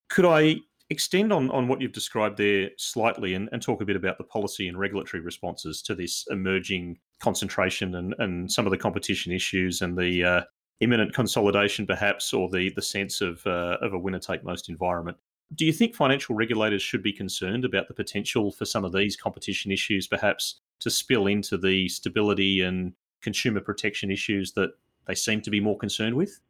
Could 0.08 0.24
I 0.24 0.56
extend 0.90 1.32
on 1.32 1.50
on 1.50 1.68
what 1.68 1.80
you've 1.80 1.92
described 1.92 2.36
there 2.36 2.70
slightly 2.76 3.34
and, 3.34 3.48
and 3.52 3.62
talk 3.62 3.80
a 3.80 3.84
bit 3.84 3.96
about 3.96 4.18
the 4.18 4.24
policy 4.24 4.68
and 4.68 4.78
regulatory 4.78 5.22
responses 5.22 5.80
to 5.82 5.94
this 5.94 6.26
emerging 6.30 6.98
concentration 7.20 7.94
and 7.94 8.14
and 8.18 8.50
some 8.50 8.66
of 8.66 8.70
the 8.70 8.78
competition 8.78 9.32
issues 9.32 9.80
and 9.80 9.96
the 9.96 10.24
uh, 10.24 10.40
imminent 10.80 11.14
consolidation, 11.14 11.86
perhaps, 11.86 12.32
or 12.32 12.48
the 12.48 12.70
the 12.74 12.82
sense 12.82 13.20
of 13.20 13.46
uh, 13.46 13.76
of 13.80 13.94
a 13.94 13.98
winner 13.98 14.18
take 14.18 14.44
most 14.44 14.68
environment. 14.68 15.16
Do 15.54 15.66
you 15.66 15.72
think 15.72 15.94
financial 15.94 16.36
regulators 16.36 16.82
should 16.82 17.02
be 17.02 17.12
concerned 17.12 17.64
about 17.64 17.88
the 17.88 17.94
potential 17.94 18.52
for 18.52 18.64
some 18.64 18.84
of 18.84 18.92
these 18.92 19.16
competition 19.16 19.72
issues, 19.72 20.06
perhaps, 20.06 20.60
to 20.80 20.90
spill 20.90 21.26
into 21.26 21.58
the 21.58 21.88
stability 21.88 22.60
and 22.60 22.92
consumer 23.20 23.60
protection 23.60 24.10
issues 24.10 24.52
that 24.52 24.70
they 25.06 25.14
seem 25.14 25.40
to 25.42 25.50
be 25.50 25.60
more 25.60 25.76
concerned 25.76 26.14
with? 26.14 26.40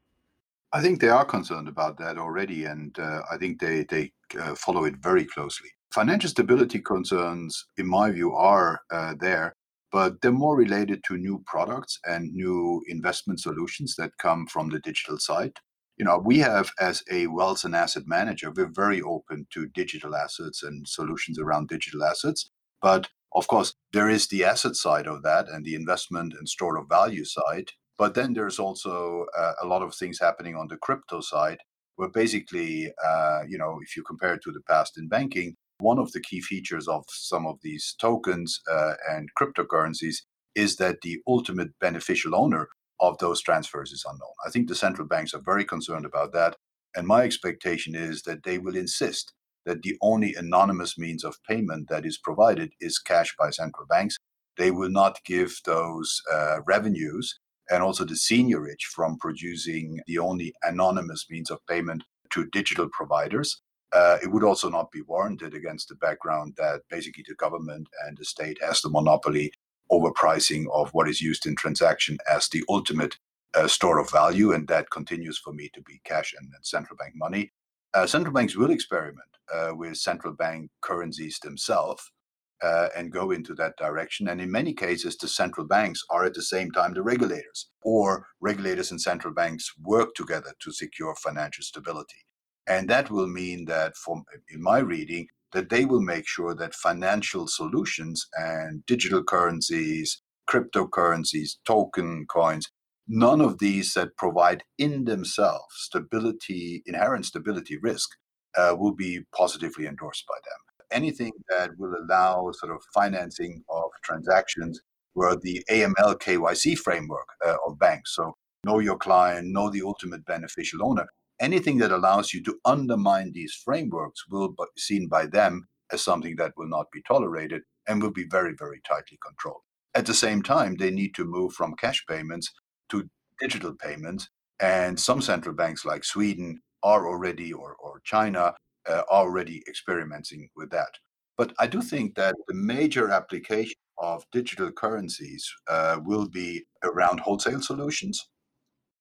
I 0.72 0.80
think 0.80 1.00
they 1.00 1.08
are 1.08 1.24
concerned 1.24 1.68
about 1.68 1.98
that 1.98 2.18
already, 2.18 2.64
and 2.64 2.96
uh, 2.98 3.22
I 3.30 3.36
think 3.36 3.60
they 3.60 3.84
they 3.84 4.12
uh, 4.38 4.54
follow 4.54 4.84
it 4.84 4.96
very 5.02 5.24
closely. 5.24 5.68
Financial 5.92 6.30
stability 6.30 6.78
concerns, 6.78 7.66
in 7.76 7.86
my 7.86 8.10
view, 8.12 8.32
are 8.32 8.80
uh, 8.92 9.14
there, 9.18 9.56
but 9.90 10.20
they're 10.20 10.30
more 10.30 10.56
related 10.56 11.02
to 11.08 11.18
new 11.18 11.42
products 11.46 11.98
and 12.04 12.32
new 12.32 12.82
investment 12.86 13.40
solutions 13.40 13.96
that 13.96 14.18
come 14.18 14.46
from 14.46 14.68
the 14.68 14.78
digital 14.78 15.18
side 15.18 15.54
you 16.00 16.06
know, 16.06 16.16
we 16.16 16.38
have 16.38 16.70
as 16.80 17.02
a 17.10 17.26
wealth 17.26 17.62
and 17.62 17.76
asset 17.76 18.04
manager, 18.06 18.50
we're 18.50 18.72
very 18.72 19.02
open 19.02 19.46
to 19.50 19.66
digital 19.66 20.16
assets 20.16 20.62
and 20.62 20.88
solutions 20.88 21.38
around 21.38 21.68
digital 21.68 22.02
assets. 22.02 22.50
But 22.80 23.08
of 23.34 23.48
course, 23.48 23.74
there 23.92 24.08
is 24.08 24.26
the 24.26 24.42
asset 24.42 24.76
side 24.76 25.06
of 25.06 25.22
that 25.24 25.50
and 25.50 25.62
the 25.62 25.74
investment 25.74 26.32
and 26.32 26.48
store 26.48 26.78
of 26.78 26.88
value 26.88 27.26
side. 27.26 27.72
But 28.00 28.14
then 28.14 28.32
there's 28.32 28.58
also 28.58 29.26
uh, 29.38 29.52
a 29.62 29.66
lot 29.66 29.82
of 29.82 29.94
things 29.94 30.18
happening 30.18 30.56
on 30.56 30.68
the 30.68 30.78
crypto 30.78 31.20
side, 31.20 31.58
where 31.96 32.08
basically, 32.08 32.90
uh, 33.06 33.40
you 33.46 33.58
know, 33.58 33.78
if 33.82 33.94
you 33.94 34.02
compare 34.02 34.32
it 34.32 34.40
to 34.44 34.52
the 34.52 34.62
past 34.66 34.96
in 34.96 35.06
banking, 35.06 35.54
one 35.80 35.98
of 35.98 36.10
the 36.12 36.22
key 36.22 36.40
features 36.40 36.88
of 36.88 37.04
some 37.10 37.46
of 37.46 37.58
these 37.62 37.94
tokens 38.00 38.58
uh, 38.72 38.94
and 39.10 39.28
cryptocurrencies 39.38 40.16
is 40.54 40.76
that 40.76 41.02
the 41.02 41.18
ultimate 41.28 41.78
beneficial 41.78 42.34
owner 42.34 42.70
of 43.00 43.18
those 43.18 43.42
transfers 43.42 43.92
is 43.92 44.06
unknown. 44.08 44.32
I 44.46 44.50
think 44.50 44.68
the 44.68 44.74
central 44.74 45.06
banks 45.06 45.34
are 45.34 45.42
very 45.44 45.66
concerned 45.66 46.06
about 46.06 46.32
that. 46.32 46.56
And 46.96 47.06
my 47.06 47.24
expectation 47.24 47.94
is 47.94 48.22
that 48.22 48.44
they 48.44 48.56
will 48.56 48.76
insist 48.76 49.34
that 49.66 49.82
the 49.82 49.98
only 50.00 50.34
anonymous 50.34 50.96
means 50.96 51.22
of 51.22 51.36
payment 51.46 51.90
that 51.90 52.06
is 52.06 52.16
provided 52.16 52.72
is 52.80 52.98
cash 52.98 53.34
by 53.38 53.50
central 53.50 53.86
banks. 53.86 54.16
They 54.56 54.70
will 54.70 54.88
not 54.88 55.18
give 55.26 55.60
those 55.66 56.22
uh, 56.32 56.62
revenues 56.66 57.38
and 57.70 57.82
also 57.82 58.04
the 58.04 58.14
seigniorage 58.14 58.82
from 58.94 59.16
producing 59.18 60.00
the 60.06 60.18
only 60.18 60.52
anonymous 60.64 61.26
means 61.30 61.50
of 61.50 61.64
payment 61.66 62.02
to 62.30 62.46
digital 62.46 62.88
providers. 62.92 63.62
Uh, 63.92 64.18
it 64.22 64.30
would 64.30 64.44
also 64.44 64.68
not 64.68 64.90
be 64.92 65.02
warranted 65.02 65.54
against 65.54 65.88
the 65.88 65.94
background 65.96 66.54
that 66.56 66.82
basically 66.90 67.24
the 67.26 67.34
government 67.34 67.88
and 68.06 68.16
the 68.18 68.24
state 68.24 68.58
has 68.62 68.80
the 68.80 68.88
monopoly 68.88 69.52
over 69.90 70.12
pricing 70.12 70.68
of 70.72 70.90
what 70.90 71.08
is 71.08 71.20
used 71.20 71.46
in 71.46 71.56
transaction 71.56 72.16
as 72.30 72.48
the 72.48 72.62
ultimate 72.68 73.16
uh, 73.54 73.66
store 73.66 73.98
of 73.98 74.10
value, 74.10 74.52
and 74.52 74.68
that 74.68 74.90
continues 74.90 75.38
for 75.38 75.52
me 75.52 75.68
to 75.74 75.82
be 75.82 76.00
cash 76.04 76.32
and, 76.38 76.48
and 76.54 76.64
central 76.64 76.96
bank 76.96 77.12
money. 77.16 77.50
Uh, 77.94 78.06
central 78.06 78.32
banks 78.32 78.54
will 78.54 78.70
experiment 78.70 79.26
uh, 79.52 79.72
with 79.74 79.96
central 79.96 80.32
bank 80.32 80.70
currencies 80.80 81.40
themselves 81.40 82.12
uh, 82.62 82.88
and 82.96 83.12
go 83.12 83.30
into 83.30 83.54
that 83.54 83.76
direction. 83.76 84.28
And 84.28 84.40
in 84.40 84.50
many 84.50 84.72
cases, 84.74 85.16
the 85.16 85.28
central 85.28 85.66
banks 85.66 86.02
are 86.10 86.24
at 86.24 86.34
the 86.34 86.42
same 86.42 86.70
time 86.70 86.94
the 86.94 87.02
regulators, 87.02 87.70
or 87.82 88.26
regulators 88.40 88.90
and 88.90 89.00
central 89.00 89.34
banks 89.34 89.72
work 89.82 90.14
together 90.14 90.52
to 90.62 90.72
secure 90.72 91.14
financial 91.16 91.62
stability. 91.62 92.24
And 92.66 92.88
that 92.88 93.10
will 93.10 93.26
mean 93.26 93.64
that, 93.66 93.96
from 93.96 94.24
in 94.48 94.62
my 94.62 94.78
reading, 94.78 95.26
that 95.52 95.70
they 95.70 95.84
will 95.84 96.02
make 96.02 96.28
sure 96.28 96.54
that 96.54 96.74
financial 96.74 97.48
solutions 97.48 98.26
and 98.34 98.84
digital 98.86 99.24
currencies, 99.24 100.22
cryptocurrencies, 100.48 101.56
token 101.66 102.26
coins, 102.28 102.68
none 103.08 103.40
of 103.40 103.58
these 103.58 103.94
that 103.94 104.16
provide 104.16 104.62
in 104.78 105.04
themselves 105.04 105.74
stability, 105.74 106.82
inherent 106.86 107.26
stability 107.26 107.76
risk, 107.82 108.08
uh, 108.56 108.74
will 108.78 108.94
be 108.94 109.20
positively 109.36 109.86
endorsed 109.86 110.24
by 110.28 110.34
them. 110.44 110.69
Anything 110.92 111.32
that 111.48 111.70
will 111.78 111.94
allow 111.94 112.50
sort 112.52 112.72
of 112.72 112.82
financing 112.92 113.62
of 113.68 113.90
transactions 114.02 114.80
where 115.14 115.36
the 115.36 115.62
AML 115.70 116.20
KYC 116.20 116.78
framework 116.78 117.28
uh, 117.44 117.56
of 117.66 117.78
banks, 117.78 118.14
so 118.14 118.34
know 118.64 118.78
your 118.78 118.96
client, 118.96 119.48
know 119.48 119.70
the 119.70 119.82
ultimate 119.82 120.24
beneficial 120.24 120.84
owner, 120.84 121.06
anything 121.40 121.78
that 121.78 121.92
allows 121.92 122.32
you 122.32 122.42
to 122.44 122.58
undermine 122.64 123.32
these 123.32 123.54
frameworks 123.64 124.28
will 124.28 124.48
be 124.48 124.64
seen 124.78 125.08
by 125.08 125.26
them 125.26 125.66
as 125.92 126.02
something 126.02 126.36
that 126.36 126.52
will 126.56 126.68
not 126.68 126.86
be 126.92 127.02
tolerated 127.02 127.62
and 127.88 128.02
will 128.02 128.12
be 128.12 128.26
very, 128.30 128.54
very 128.58 128.80
tightly 128.86 129.18
controlled. 129.26 129.62
At 129.94 130.06
the 130.06 130.14
same 130.14 130.42
time, 130.42 130.76
they 130.76 130.90
need 130.90 131.14
to 131.16 131.24
move 131.24 131.52
from 131.52 131.74
cash 131.74 132.04
payments 132.08 132.52
to 132.90 133.08
digital 133.40 133.74
payments. 133.74 134.28
And 134.60 135.00
some 135.00 135.20
central 135.22 135.54
banks 135.54 135.84
like 135.84 136.04
Sweden 136.04 136.60
are 136.82 137.08
already, 137.08 137.52
or, 137.52 137.74
or 137.80 138.00
China, 138.04 138.54
uh, 138.88 139.02
already 139.10 139.62
experimenting 139.68 140.48
with 140.56 140.70
that. 140.70 140.90
But 141.36 141.54
I 141.58 141.66
do 141.66 141.80
think 141.80 142.14
that 142.16 142.34
the 142.48 142.54
major 142.54 143.10
application 143.10 143.76
of 143.98 144.24
digital 144.32 144.70
currencies 144.70 145.50
uh, 145.68 145.98
will 146.04 146.28
be 146.28 146.64
around 146.82 147.20
wholesale 147.20 147.62
solutions, 147.62 148.28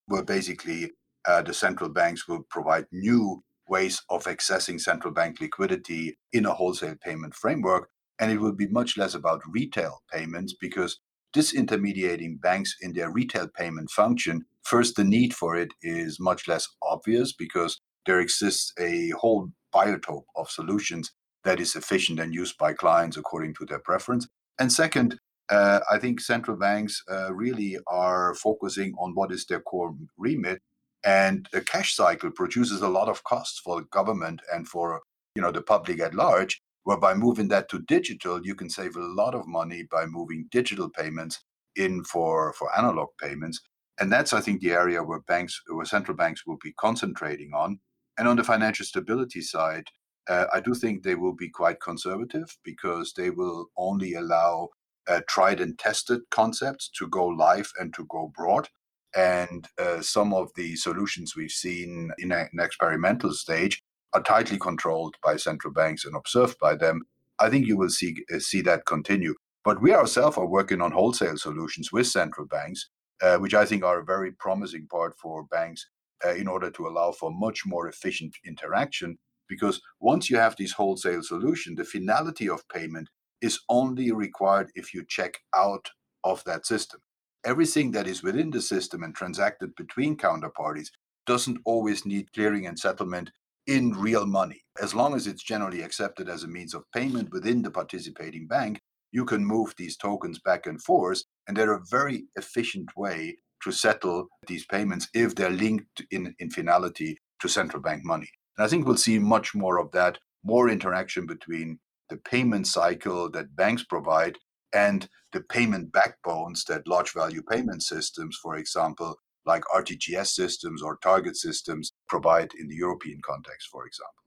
where 0.08 0.24
basically 0.24 0.92
uh, 1.28 1.42
the 1.42 1.54
central 1.54 1.89
banks 1.89 2.28
will 2.28 2.44
provide 2.50 2.86
new 2.92 3.44
ways 3.68 4.02
of 4.10 4.24
accessing 4.24 4.80
central 4.80 5.13
bank 5.13 5.39
liquidity 5.42 6.18
in 6.34 6.46
a 6.46 6.54
wholesale 6.54 6.96
payment 7.04 7.34
framework. 7.34 7.89
And 8.20 8.32
it 8.32 8.39
will 8.39 8.56
be 8.56 8.68
much 8.68 8.98
less 8.98 9.15
about 9.15 9.42
retail 9.48 10.02
payments 10.12 10.54
because 10.60 11.00
disintermediating 11.36 12.42
banks 12.42 12.76
in 12.82 12.94
their 12.94 13.12
retail 13.12 13.48
payment 13.48 13.89
function, 13.92 14.44
first, 14.63 14.96
the 14.96 15.04
need 15.04 15.34
for 15.34 15.56
it 15.56 15.70
is 15.82 16.20
much 16.20 16.48
less 16.48 16.68
obvious 16.82 17.34
because 17.34 17.80
there 18.06 18.20
exists 18.20 18.74
a 18.80 19.10
whole 19.12 19.50
biotope 19.74 20.26
of 20.36 20.50
solutions 20.50 21.12
that 21.44 21.60
is 21.60 21.76
efficient 21.76 22.20
and 22.20 22.34
used 22.34 22.58
by 22.58 22.74
clients 22.74 23.18
according 23.18 23.54
to 23.56 23.66
their 23.66 23.80
preference. 23.80 24.28
And 24.60 24.72
second, 24.72 25.20
uh, 25.50 25.80
I 25.90 25.98
think 25.98 26.20
central 26.20 26.58
banks 26.58 27.02
uh, 27.10 27.34
really 27.34 27.78
are 27.88 28.36
focusing 28.36 28.94
on 29.00 29.16
what 29.16 29.32
is 29.32 29.46
their 29.46 29.62
core 29.62 29.96
remit, 30.18 30.62
and 31.04 31.48
the 31.52 31.62
cash 31.62 31.96
cycle 31.96 32.30
produces 32.32 32.82
a 32.82 32.90
lot 32.90 33.10
of 33.10 33.24
costs 33.24 33.60
for 33.60 33.80
the 33.82 33.88
government 33.88 34.42
and 34.54 34.68
for 34.68 35.02
you 35.36 35.42
know 35.42 35.52
the 35.52 35.62
public 35.62 36.00
at 36.02 36.14
large 36.14 36.62
where 36.84 36.98
by 36.98 37.14
moving 37.14 37.48
that 37.48 37.70
to 37.70 37.80
digital 37.88 38.46
you 38.46 38.56
can 38.56 38.70
save 38.70 38.96
a 38.96 39.00
lot 39.00 39.36
of 39.36 39.48
money 39.48 39.84
by 39.92 40.06
moving 40.06 40.48
digital 40.52 40.90
payments 40.90 41.40
in 41.76 42.04
for 42.04 42.54
for 42.54 42.76
analog 42.78 43.08
payments 43.22 43.62
and 44.00 44.12
that's 44.12 44.34
i 44.34 44.42
think 44.42 44.60
the 44.60 44.72
area 44.72 45.02
where 45.02 45.22
banks 45.22 45.62
where 45.68 45.86
central 45.86 46.18
banks 46.18 46.46
will 46.46 46.58
be 46.62 46.74
concentrating 46.74 47.52
on 47.54 47.80
and 48.20 48.28
on 48.28 48.36
the 48.36 48.44
financial 48.44 48.86
stability 48.86 49.42
side 49.42 49.86
uh, 50.30 50.46
i 50.54 50.60
do 50.60 50.76
think 50.76 51.02
they 51.02 51.16
will 51.16 51.36
be 51.36 51.50
quite 51.50 51.82
conservative 51.82 52.56
because 52.64 53.14
they 53.18 53.32
will 53.32 53.66
only 53.78 54.14
allow 54.14 54.70
uh, 55.08 55.22
tried 55.28 55.60
and 55.60 55.80
tested 55.80 56.22
concepts 56.30 56.92
to 56.96 57.08
go 57.08 57.26
live 57.26 57.72
and 57.80 57.94
to 57.96 58.06
go 58.06 58.32
broad 58.36 58.70
and 59.16 59.68
uh, 59.80 60.02
some 60.02 60.34
of 60.34 60.52
the 60.56 60.76
solutions 60.76 61.36
we've 61.36 61.52
seen 61.52 62.12
in 62.20 62.32
an 62.32 62.48
experimental 62.60 63.34
stage 63.34 63.82
are 64.14 64.22
tightly 64.22 64.58
controlled 64.58 65.16
by 65.24 65.36
central 65.36 65.74
banks 65.74 66.06
and 66.06 66.16
observed 66.16 66.58
by 66.60 66.76
them, 66.76 67.04
I 67.40 67.50
think 67.50 67.68
you 67.68 67.78
will 67.78 67.90
see 67.90 68.16
uh, 68.34 68.40
see 68.40 68.62
that 68.62 68.86
continue. 68.86 69.36
But 69.64 69.82
we 69.82 69.94
ourselves 69.94 70.38
are 70.38 70.48
working 70.48 70.82
on 70.82 70.92
wholesale 70.92 71.38
solutions 71.38 71.92
with 71.92 72.08
central 72.08 72.48
banks, 72.48 72.90
uh, 73.22 73.38
which 73.38 73.54
I 73.54 73.66
think 73.66 73.84
are 73.84 74.00
a 74.00 74.06
very 74.06 74.32
promising 74.32 74.88
part 74.88 75.18
for 75.18 75.44
banks 75.44 75.86
uh, 76.26 76.34
in 76.34 76.48
order 76.48 76.70
to 76.72 76.88
allow 76.88 77.12
for 77.12 77.32
much 77.32 77.66
more 77.66 77.88
efficient 77.88 78.36
interaction. 78.46 79.18
Because 79.48 79.82
once 80.00 80.30
you 80.30 80.38
have 80.38 80.56
this 80.56 80.74
wholesale 80.74 81.24
solution, 81.24 81.76
the 81.76 81.84
finality 81.84 82.48
of 82.48 82.68
payment 82.70 83.10
is 83.42 83.60
only 83.70 84.12
required 84.12 84.72
if 84.76 84.94
you 84.94 85.04
check 85.08 85.40
out 85.56 85.90
of 86.24 86.44
that 86.44 86.66
system. 86.66 87.00
Everything 87.46 87.92
that 87.92 88.08
is 88.08 88.22
within 88.22 88.52
the 88.52 88.62
system 88.62 89.02
and 89.02 89.16
transacted 89.16 89.74
between 89.76 90.18
counterparties 90.18 90.90
doesn't 91.26 91.60
always 91.66 92.06
need 92.06 92.32
clearing 92.34 92.68
and 92.68 92.78
settlement 92.78 93.32
in 93.66 93.92
real 93.92 94.26
money. 94.26 94.62
As 94.82 94.94
long 94.94 95.16
as 95.16 95.28
it's 95.28 95.44
generally 95.44 95.82
accepted 95.82 96.28
as 96.28 96.44
a 96.44 96.48
means 96.48 96.74
of 96.74 96.92
payment 96.94 97.32
within 97.32 97.62
the 97.62 97.72
participating 97.72 98.48
bank, 98.48 98.82
you 99.12 99.26
can 99.26 99.46
move 99.46 99.74
these 99.78 99.96
tokens 99.96 100.40
back 100.40 100.66
and 100.66 100.82
forth. 100.82 101.24
And 101.48 101.56
they're 101.56 101.74
a 101.74 101.86
very 101.90 102.26
efficient 102.36 102.90
way 102.98 103.38
to 103.63 103.72
settle 103.72 104.28
these 104.48 104.65
payments 104.65 105.08
if 105.13 105.36
they're 105.36 105.50
linked 105.50 106.02
in, 106.12 106.36
in 106.39 106.50
finality 106.50 107.17
to 107.41 107.48
central 107.48 107.82
bank 107.82 108.04
money. 108.04 108.30
And 108.58 108.65
I 108.65 108.69
think 108.69 108.86
we'll 108.86 108.98
see 108.98 109.19
much 109.19 109.56
more 109.56 109.80
of 109.80 109.91
that, 109.91 110.17
more 110.43 110.69
interaction 110.69 111.26
between 111.26 111.80
the 112.10 112.17
payment 112.17 112.67
cycle 112.67 113.30
that 113.32 113.56
banks 113.56 113.84
provide 113.84 114.38
and 114.74 115.08
the 115.32 115.41
payment 115.41 115.91
backbones 115.91 116.63
that 116.65 116.88
large 116.88 117.13
value 117.13 117.41
payment 117.43 117.84
systems, 117.84 118.38
for 118.41 118.56
example, 118.56 119.15
like 119.45 119.63
RTGS 119.76 120.28
systems 120.28 120.82
or 120.82 120.98
target 120.98 121.36
systems 121.38 121.93
provide 122.08 122.52
in 122.60 122.67
the 122.67 122.76
European 122.76 123.19
context, 123.24 123.69
for 123.72 123.86
example. 123.86 124.24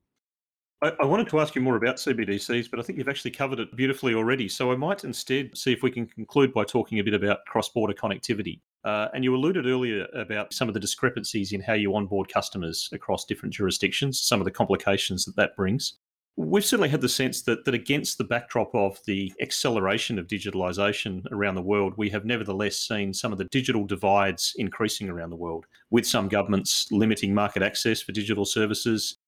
I, 0.82 1.04
wanted 1.04 1.28
to 1.28 1.38
ask 1.38 1.54
you 1.54 1.62
more 1.62 1.76
about 1.76 1.96
CBDCs, 1.96 2.68
but 2.68 2.80
I 2.80 2.82
think 2.82 2.98
you've 2.98 3.08
actually 3.08 3.30
covered 3.30 3.60
it 3.60 3.76
beautifully 3.76 4.14
already. 4.14 4.48
So 4.48 4.72
I 4.72 4.76
might 4.76 5.04
instead 5.04 5.56
see 5.56 5.72
if 5.72 5.84
we 5.84 5.92
can 5.92 6.06
conclude 6.06 6.52
by 6.52 6.64
talking 6.64 6.98
a 6.98 7.04
bit 7.04 7.14
about 7.14 7.44
cross 7.46 7.68
border 7.68 7.94
connectivity. 7.94 8.58
Uh, 8.84 9.06
and 9.14 9.22
you 9.22 9.32
alluded 9.32 9.66
earlier 9.66 10.08
about 10.12 10.52
some 10.52 10.66
of 10.66 10.74
the 10.74 10.80
discrepancies 10.80 11.52
in 11.52 11.60
how 11.60 11.74
you 11.74 11.94
onboard 11.94 12.32
customers 12.32 12.88
across 12.92 13.24
different 13.24 13.54
jurisdictions, 13.54 14.20
some 14.20 14.40
of 14.40 14.44
the 14.44 14.50
complications 14.50 15.24
that 15.24 15.36
that 15.36 15.54
brings. 15.54 15.98
We've 16.36 16.64
certainly 16.64 16.88
had 16.88 17.02
the 17.02 17.08
sense 17.08 17.42
that, 17.42 17.64
that 17.64 17.74
against 17.74 18.18
the 18.18 18.24
backdrop 18.24 18.74
of 18.74 18.98
the 19.06 19.32
acceleration 19.40 20.18
of 20.18 20.26
digitalisation 20.26 21.30
around 21.30 21.54
the 21.54 21.62
world, 21.62 21.92
we 21.96 22.08
have 22.10 22.24
nevertheless 22.24 22.78
seen 22.78 23.12
some 23.12 23.30
of 23.30 23.38
the 23.38 23.44
digital 23.52 23.84
divides 23.84 24.54
increasing 24.56 25.10
around 25.10 25.30
the 25.30 25.36
world, 25.36 25.66
with 25.90 26.06
some 26.06 26.28
governments 26.28 26.90
limiting 26.90 27.34
market 27.34 27.62
access 27.62 28.00
for 28.00 28.12
digital 28.12 28.46
services, 28.46 29.18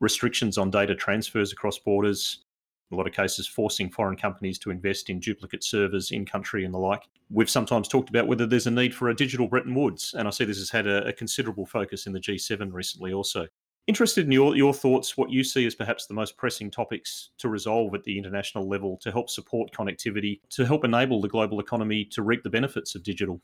restrictions 0.00 0.58
on 0.58 0.70
data 0.70 0.94
transfers 0.94 1.52
across 1.52 1.78
borders, 1.78 2.44
a 2.92 2.96
lot 2.96 3.06
of 3.06 3.12
cases 3.12 3.46
forcing 3.46 3.90
foreign 3.90 4.16
companies 4.16 4.58
to 4.58 4.70
invest 4.70 5.10
in 5.10 5.18
duplicate 5.18 5.64
servers 5.64 6.10
in 6.10 6.24
country 6.24 6.64
and 6.64 6.74
the 6.74 6.78
like. 6.78 7.02
We've 7.30 7.50
sometimes 7.50 7.88
talked 7.88 8.10
about 8.10 8.26
whether 8.26 8.46
there's 8.46 8.66
a 8.66 8.70
need 8.70 8.94
for 8.94 9.08
a 9.08 9.16
digital 9.16 9.48
Bretton 9.48 9.74
Woods, 9.74 10.14
and 10.16 10.28
I 10.28 10.30
see 10.30 10.44
this 10.44 10.58
has 10.58 10.70
had 10.70 10.86
a, 10.86 11.06
a 11.06 11.12
considerable 11.12 11.66
focus 11.66 12.06
in 12.06 12.12
the 12.12 12.20
G7 12.20 12.72
recently 12.72 13.12
also. 13.12 13.46
Interested 13.86 14.24
in 14.24 14.32
your, 14.32 14.56
your 14.56 14.72
thoughts, 14.72 15.16
what 15.16 15.30
you 15.30 15.44
see 15.44 15.66
as 15.66 15.74
perhaps 15.74 16.06
the 16.06 16.14
most 16.14 16.38
pressing 16.38 16.70
topics 16.70 17.30
to 17.36 17.50
resolve 17.50 17.94
at 17.94 18.02
the 18.04 18.16
international 18.16 18.66
level 18.66 18.96
to 19.02 19.12
help 19.12 19.28
support 19.28 19.70
connectivity, 19.72 20.40
to 20.50 20.64
help 20.64 20.84
enable 20.84 21.20
the 21.20 21.28
global 21.28 21.60
economy 21.60 22.04
to 22.06 22.22
reap 22.22 22.42
the 22.42 22.50
benefits 22.50 22.94
of 22.94 23.02
digital. 23.02 23.42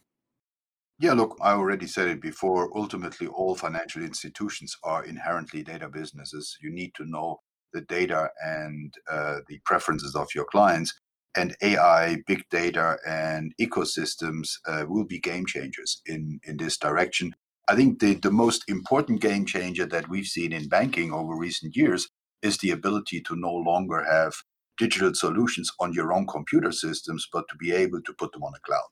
Yeah, 1.00 1.14
look, 1.14 1.38
I 1.40 1.52
already 1.52 1.86
said 1.86 2.08
it 2.08 2.20
before. 2.20 2.76
Ultimately, 2.76 3.26
all 3.26 3.54
financial 3.54 4.02
institutions 4.02 4.76
are 4.84 5.02
inherently 5.02 5.62
data 5.62 5.88
businesses. 5.88 6.58
You 6.60 6.70
need 6.70 6.92
to 6.96 7.06
know 7.06 7.38
the 7.72 7.80
data 7.80 8.28
and 8.44 8.92
uh, 9.10 9.36
the 9.48 9.60
preferences 9.64 10.14
of 10.14 10.28
your 10.34 10.44
clients. 10.44 10.92
And 11.34 11.56
AI, 11.62 12.18
big 12.26 12.42
data, 12.50 12.98
and 13.08 13.54
ecosystems 13.58 14.50
uh, 14.68 14.84
will 14.86 15.06
be 15.06 15.18
game 15.18 15.46
changers 15.46 16.02
in, 16.04 16.38
in 16.44 16.58
this 16.58 16.76
direction. 16.76 17.32
I 17.66 17.76
think 17.76 18.00
the, 18.00 18.16
the 18.16 18.30
most 18.30 18.64
important 18.68 19.22
game 19.22 19.46
changer 19.46 19.86
that 19.86 20.10
we've 20.10 20.26
seen 20.26 20.52
in 20.52 20.68
banking 20.68 21.14
over 21.14 21.34
recent 21.34 21.76
years 21.76 22.10
is 22.42 22.58
the 22.58 22.72
ability 22.72 23.22
to 23.22 23.36
no 23.36 23.54
longer 23.54 24.04
have 24.04 24.34
digital 24.76 25.14
solutions 25.14 25.70
on 25.80 25.94
your 25.94 26.12
own 26.12 26.26
computer 26.26 26.72
systems, 26.72 27.26
but 27.32 27.46
to 27.48 27.56
be 27.56 27.72
able 27.72 28.02
to 28.02 28.12
put 28.18 28.32
them 28.32 28.42
on 28.42 28.52
a 28.54 28.60
cloud. 28.66 28.90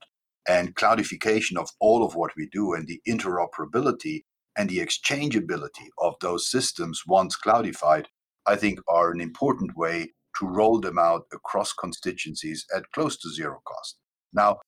And 0.48 0.74
cloudification 0.74 1.56
of 1.56 1.68
all 1.78 2.04
of 2.04 2.14
what 2.14 2.32
we 2.36 2.48
do 2.50 2.72
and 2.72 2.86
the 2.86 3.00
interoperability 3.06 4.22
and 4.56 4.68
the 4.68 4.78
exchangeability 4.78 5.88
of 5.98 6.14
those 6.20 6.50
systems 6.50 7.02
once 7.06 7.36
cloudified, 7.36 8.06
I 8.46 8.56
think 8.56 8.80
are 8.88 9.12
an 9.12 9.20
important 9.20 9.76
way 9.76 10.12
to 10.38 10.46
roll 10.46 10.80
them 10.80 10.98
out 10.98 11.26
across 11.32 11.72
constituencies 11.72 12.64
at 12.74 12.90
close 12.92 13.16
to 13.18 13.30
zero 13.30 13.60
cost. 13.66 13.98
Now, 14.32 14.58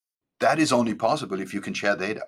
that 0.41 0.59
is 0.59 0.73
only 0.73 0.95
possible 0.95 1.41
if 1.41 1.55
you 1.55 1.61
can 1.61 1.75
share 1.75 1.97
data. 1.97 2.25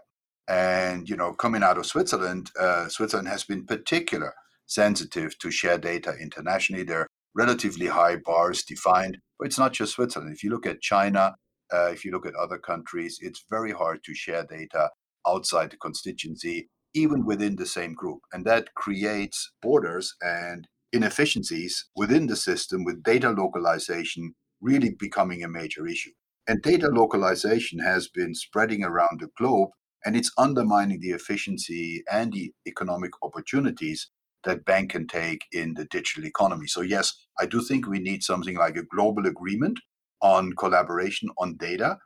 And 0.49 1.09
you 1.09 1.17
know, 1.17 1.33
coming 1.33 1.63
out 1.63 1.79
of 1.79 1.87
Switzerland, 1.87 2.51
uh, 2.59 2.89
Switzerland 2.89 3.29
has 3.29 3.45
been 3.45 3.65
particular 3.65 4.35
sensitive 4.67 5.39
to 5.39 5.51
share 5.51 5.79
data 5.79 6.15
internationally. 6.21 6.85
There 6.85 7.01
are 7.01 7.07
relatively 7.35 7.87
high 7.87 8.17
bars 8.17 8.63
defined, 8.63 9.19
but 9.39 9.47
it's 9.47 9.59
not 9.59 9.73
just 9.73 9.95
Switzerland. 9.95 10.35
If 10.35 10.43
you 10.43 10.51
look 10.51 10.67
at 10.67 10.81
China, 10.81 11.35
uh, 11.73 11.91
if 11.93 12.05
you 12.05 12.11
look 12.11 12.27
at 12.27 12.35
other 12.35 12.59
countries, 12.59 13.19
it's 13.21 13.45
very 13.51 13.73
hard 13.73 14.03
to 14.05 14.15
share 14.15 14.45
data 14.45 14.91
outside 15.27 15.71
the 15.71 15.77
constituency, 15.77 16.69
even 16.95 17.25
within 17.25 17.57
the 17.57 17.67
same 17.67 17.95
group, 17.95 18.21
and 18.33 18.45
that 18.45 18.75
creates 18.75 19.53
borders 19.63 20.15
and 20.21 20.69
inefficiencies 20.93 21.89
within 21.97 22.27
the 22.27 22.37
system 22.37 22.85
with 22.85 23.03
data 23.03 23.31
localization 23.31 24.35
really 24.61 24.95
becoming 24.99 25.43
a 25.43 25.49
major 25.49 25.87
issue. 25.87 26.11
And 26.47 26.61
data 26.63 26.89
localization 26.89 27.79
has 27.81 28.09
been 28.09 28.35
spreading 28.35 28.85
around 28.85 29.21
the 29.21 29.29
globe 29.39 29.71
and 30.05 30.17
it's 30.17 30.33
undermining 30.37 31.01
the 31.01 31.11
efficiency 31.11 32.03
and 32.11 32.33
the 32.33 32.53
economic 32.67 33.13
opportunities 33.23 34.11
that 34.45 34.65
bank 34.65 34.91
can 34.91 35.07
take 35.07 35.43
in 35.53 35.75
the 35.75 35.85
digital 35.85 36.25
economy. 36.27 36.67
So 36.67 36.81
yes, 36.81 37.15
I 37.39 37.47
do 37.47 37.63
think 37.63 37.87
we 37.87 38.01
need 38.01 38.23
something 38.23 38.57
like 38.57 38.77
a 38.77 38.83
global 38.83 39.27
agreement 39.27 39.79
on 40.23 40.55
collaboration 40.55 41.29
on 41.39 41.57
data. 41.57 41.99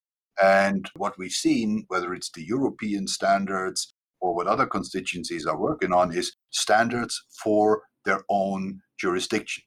And 0.42 0.90
what 0.96 1.16
we've 1.18 1.30
seen, 1.30 1.84
whether 1.88 2.12
it's 2.14 2.30
the 2.32 2.44
European 2.44 3.06
standards 3.06 3.94
or 4.20 4.34
what 4.34 4.46
other 4.46 4.66
constituencies 4.66 5.46
are 5.46 5.58
working 5.58 5.92
on, 5.92 6.12
is 6.12 6.34
standards 6.50 7.22
for 7.42 7.82
their 8.04 8.22
own 8.28 8.80
jurisdiction. 8.98 9.62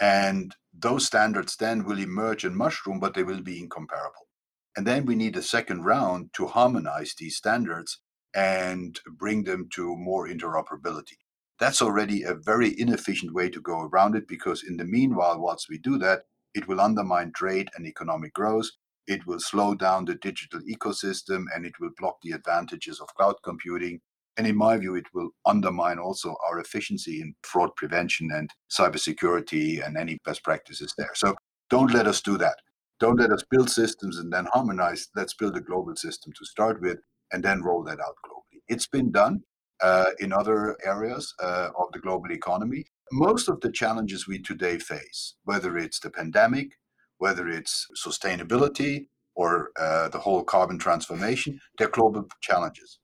And 0.00 0.54
those 0.76 1.06
standards 1.06 1.56
then 1.56 1.84
will 1.84 1.98
emerge 1.98 2.44
and 2.44 2.56
mushroom, 2.56 3.00
but 3.00 3.14
they 3.14 3.22
will 3.22 3.42
be 3.42 3.60
incomparable. 3.60 4.28
And 4.76 4.86
then 4.86 5.06
we 5.06 5.14
need 5.14 5.36
a 5.36 5.42
second 5.42 5.84
round 5.84 6.30
to 6.34 6.46
harmonize 6.46 7.14
these 7.16 7.36
standards 7.36 8.00
and 8.34 9.00
bring 9.16 9.44
them 9.44 9.68
to 9.74 9.96
more 9.96 10.28
interoperability. 10.28 11.16
That's 11.60 11.80
already 11.80 12.24
a 12.24 12.34
very 12.34 12.74
inefficient 12.78 13.32
way 13.32 13.48
to 13.50 13.60
go 13.60 13.82
around 13.82 14.16
it 14.16 14.26
because, 14.26 14.64
in 14.64 14.76
the 14.76 14.84
meanwhile, 14.84 15.38
whilst 15.38 15.68
we 15.68 15.78
do 15.78 15.98
that, 15.98 16.22
it 16.54 16.68
will 16.68 16.80
undermine 16.80 17.32
trade 17.34 17.68
and 17.76 17.86
economic 17.86 18.32
growth. 18.34 18.70
It 19.06 19.26
will 19.26 19.40
slow 19.40 19.74
down 19.74 20.04
the 20.04 20.14
digital 20.14 20.60
ecosystem 20.60 21.44
and 21.54 21.66
it 21.66 21.74
will 21.80 21.90
block 21.98 22.16
the 22.22 22.32
advantages 22.32 23.00
of 23.00 23.14
cloud 23.14 23.36
computing. 23.44 24.00
And 24.36 24.46
in 24.46 24.56
my 24.56 24.76
view, 24.76 24.94
it 24.94 25.06
will 25.12 25.30
undermine 25.46 25.98
also 25.98 26.34
our 26.48 26.58
efficiency 26.58 27.20
in 27.20 27.34
fraud 27.42 27.70
prevention 27.76 28.30
and 28.32 28.50
cybersecurity 28.70 29.84
and 29.84 29.96
any 29.96 30.18
best 30.24 30.42
practices 30.42 30.94
there. 30.96 31.10
So 31.14 31.36
don't 31.70 31.92
let 31.92 32.06
us 32.06 32.20
do 32.20 32.38
that. 32.38 32.56
Don't 33.00 33.20
let 33.20 33.32
us 33.32 33.44
build 33.50 33.70
systems 33.70 34.18
and 34.18 34.32
then 34.32 34.46
harmonize. 34.52 35.08
Let's 35.14 35.34
build 35.34 35.56
a 35.56 35.60
global 35.60 35.96
system 35.96 36.32
to 36.38 36.44
start 36.46 36.80
with 36.80 36.98
and 37.32 37.42
then 37.42 37.62
roll 37.62 37.82
that 37.84 38.00
out 38.00 38.14
globally. 38.24 38.60
It's 38.68 38.86
been 38.86 39.10
done 39.12 39.42
uh, 39.82 40.10
in 40.20 40.32
other 40.32 40.76
areas 40.84 41.34
uh, 41.42 41.70
of 41.78 41.92
the 41.92 41.98
global 41.98 42.32
economy. 42.32 42.86
Most 43.12 43.48
of 43.48 43.60
the 43.60 43.70
challenges 43.70 44.26
we 44.26 44.40
today 44.40 44.78
face, 44.78 45.34
whether 45.44 45.76
it's 45.76 46.00
the 46.00 46.10
pandemic, 46.10 46.72
whether 47.18 47.48
it's 47.48 47.86
sustainability 48.04 49.06
or 49.34 49.70
uh, 49.78 50.08
the 50.08 50.18
whole 50.18 50.42
carbon 50.42 50.78
transformation, 50.78 51.60
they're 51.78 51.88
global 51.88 52.26
challenges. 52.40 52.98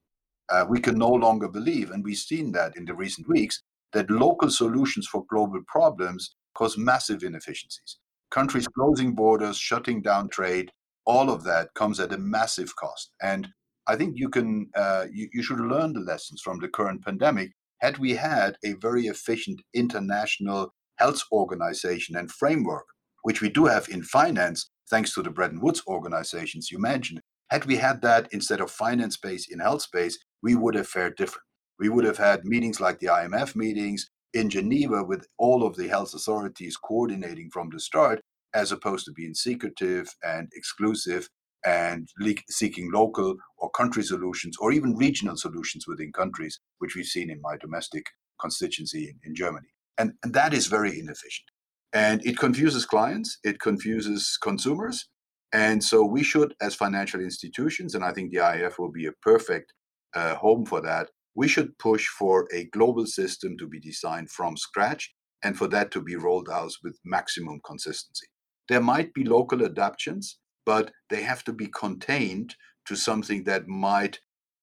Uh, 0.48 0.64
we 0.68 0.80
can 0.80 0.96
no 0.98 1.10
longer 1.10 1.48
believe, 1.48 1.90
and 1.90 2.02
we've 2.02 2.16
seen 2.16 2.52
that 2.52 2.76
in 2.76 2.84
the 2.84 2.94
recent 2.94 3.28
weeks, 3.28 3.62
that 3.92 4.10
local 4.10 4.50
solutions 4.50 5.06
for 5.06 5.24
global 5.30 5.60
problems 5.68 6.34
cause 6.54 6.76
massive 6.76 7.22
inefficiencies 7.22 7.98
countries 8.30 8.68
closing 8.68 9.14
borders, 9.14 9.56
shutting 9.56 10.00
down 10.00 10.28
trade, 10.28 10.70
all 11.04 11.30
of 11.30 11.44
that 11.44 11.74
comes 11.74 12.00
at 12.00 12.12
a 12.12 12.18
massive 12.18 12.74
cost. 12.76 13.10
And 13.20 13.48
I 13.86 13.96
think 13.96 14.14
you 14.16 14.28
can 14.28 14.70
uh, 14.74 15.06
you, 15.12 15.28
you 15.32 15.42
should 15.42 15.60
learn 15.60 15.92
the 15.92 16.00
lessons 16.00 16.40
from 16.40 16.60
the 16.60 16.68
current 16.68 17.04
pandemic. 17.04 17.50
Had 17.80 17.98
we 17.98 18.14
had 18.14 18.56
a 18.64 18.74
very 18.74 19.06
efficient 19.06 19.60
international 19.74 20.72
health 20.96 21.22
organization 21.32 22.16
and 22.16 22.30
framework, 22.30 22.84
which 23.22 23.40
we 23.40 23.48
do 23.48 23.66
have 23.66 23.88
in 23.88 24.02
finance, 24.02 24.70
thanks 24.90 25.14
to 25.14 25.22
the 25.22 25.30
Bretton 25.30 25.60
Woods 25.60 25.82
organizations 25.86 26.70
you 26.70 26.78
mentioned, 26.78 27.20
had 27.50 27.64
we 27.64 27.76
had 27.76 28.02
that 28.02 28.28
instead 28.32 28.60
of 28.60 28.70
finance 28.70 29.14
space 29.14 29.48
in 29.50 29.60
health 29.60 29.82
space, 29.82 30.18
we 30.42 30.54
would 30.54 30.74
have 30.74 30.88
fared 30.88 31.16
different. 31.16 31.44
We 31.78 31.88
would 31.88 32.04
have 32.04 32.18
had 32.18 32.44
meetings 32.44 32.80
like 32.80 32.98
the 32.98 33.08
IMF 33.08 33.56
meetings. 33.56 34.10
in 34.32 34.48
Geneva 34.48 35.02
with 35.02 35.26
all 35.38 35.64
of 35.66 35.74
the 35.74 35.88
health 35.88 36.14
authorities 36.14 36.76
coordinating 36.76 37.50
from 37.50 37.68
the 37.72 37.80
start, 37.80 38.20
as 38.54 38.70
opposed 38.70 39.04
to 39.06 39.12
being 39.12 39.34
secretive 39.34 40.08
and 40.22 40.48
exclusive 40.54 41.28
and 41.64 42.08
le- 42.18 42.34
seeking 42.48 42.90
local 42.92 43.36
or 43.58 43.70
country 43.70 44.02
solutions 44.02 44.56
or 44.60 44.72
even 44.72 44.96
regional 44.96 45.36
solutions 45.36 45.86
within 45.86 46.12
countries, 46.12 46.58
which 46.78 46.94
we've 46.94 47.06
seen 47.06 47.30
in 47.30 47.40
my 47.42 47.56
domestic 47.56 48.06
constituency 48.40 49.04
in, 49.10 49.18
in 49.24 49.34
Germany. 49.34 49.68
And, 49.98 50.12
and 50.22 50.32
that 50.34 50.54
is 50.54 50.66
very 50.66 50.98
inefficient. 50.98 51.48
And 51.92 52.24
it 52.24 52.38
confuses 52.38 52.86
clients, 52.86 53.38
it 53.44 53.60
confuses 53.60 54.38
consumers. 54.40 55.08
And 55.52 55.82
so 55.82 56.04
we 56.04 56.22
should, 56.22 56.54
as 56.60 56.74
financial 56.74 57.20
institutions, 57.20 57.94
and 57.94 58.04
I 58.04 58.12
think 58.12 58.30
the 58.30 58.38
IIF 58.38 58.78
will 58.78 58.92
be 58.92 59.06
a 59.06 59.12
perfect 59.22 59.72
uh, 60.14 60.36
home 60.36 60.64
for 60.64 60.80
that, 60.80 61.10
we 61.34 61.48
should 61.48 61.76
push 61.78 62.06
for 62.06 62.48
a 62.52 62.64
global 62.66 63.06
system 63.06 63.56
to 63.58 63.66
be 63.66 63.80
designed 63.80 64.30
from 64.30 64.56
scratch 64.56 65.12
and 65.42 65.56
for 65.56 65.66
that 65.68 65.90
to 65.92 66.00
be 66.00 66.16
rolled 66.16 66.48
out 66.48 66.72
with 66.82 66.98
maximum 67.04 67.60
consistency. 67.64 68.26
There 68.68 68.80
might 68.80 69.12
be 69.14 69.24
local 69.24 69.64
adaptations, 69.64 70.38
but 70.70 70.92
they 71.08 71.22
have 71.22 71.42
to 71.42 71.52
be 71.52 71.66
contained 71.66 72.54
to 72.86 72.94
something 72.94 73.42
that 73.42 73.66
might 73.66 74.20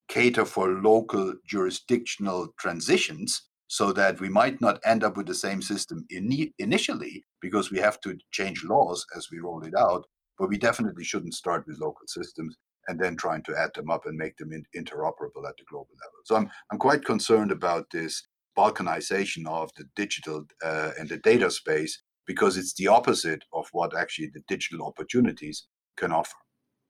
cater 0.08 0.46
for 0.46 0.70
local 0.70 1.34
jurisdictional 1.46 2.48
transitions 2.58 3.42
so 3.68 3.92
that 3.92 4.22
we 4.22 4.30
might 4.30 4.62
not 4.62 4.80
end 4.86 5.04
up 5.04 5.18
with 5.18 5.28
the 5.28 5.42
same 5.48 5.62
system 5.62 6.06
in, 6.10 6.26
initially 6.60 7.26
because 7.42 7.72
we 7.72 7.80
have 7.80 8.00
to 8.00 8.18
change 8.32 8.64
laws 8.64 9.06
as 9.18 9.28
we 9.30 9.40
roll 9.40 9.62
it 9.66 9.74
out 9.78 10.06
but 10.40 10.48
we 10.48 10.58
definitely 10.58 11.04
shouldn't 11.04 11.34
start 11.34 11.66
with 11.68 11.82
local 11.82 12.08
systems 12.08 12.56
and 12.88 12.98
then 12.98 13.18
trying 13.18 13.44
to 13.44 13.54
add 13.58 13.72
them 13.76 13.90
up 13.90 14.06
and 14.06 14.18
make 14.18 14.38
them 14.38 14.54
in, 14.54 14.64
interoperable 14.82 15.44
at 15.50 15.58
the 15.58 15.70
global 15.70 15.96
level. 16.04 16.20
So 16.24 16.36
i'm, 16.38 16.50
I'm 16.72 16.80
quite 16.80 17.04
concerned 17.04 17.52
about 17.52 17.88
this 17.92 18.26
balkanization 18.58 19.46
of 19.46 19.72
the 19.76 19.84
digital 19.98 20.46
uh, 20.64 20.92
and 20.98 21.10
the 21.10 21.18
data 21.18 21.52
space 21.52 22.02
because 22.26 22.56
it's 22.56 22.76
the 22.76 22.88
opposite 22.88 23.44
of 23.52 23.66
what 23.74 23.98
actually 23.98 24.30
the 24.34 24.44
digital 24.48 24.86
opportunities 24.88 25.68
can 25.98 26.12
offer 26.12 26.36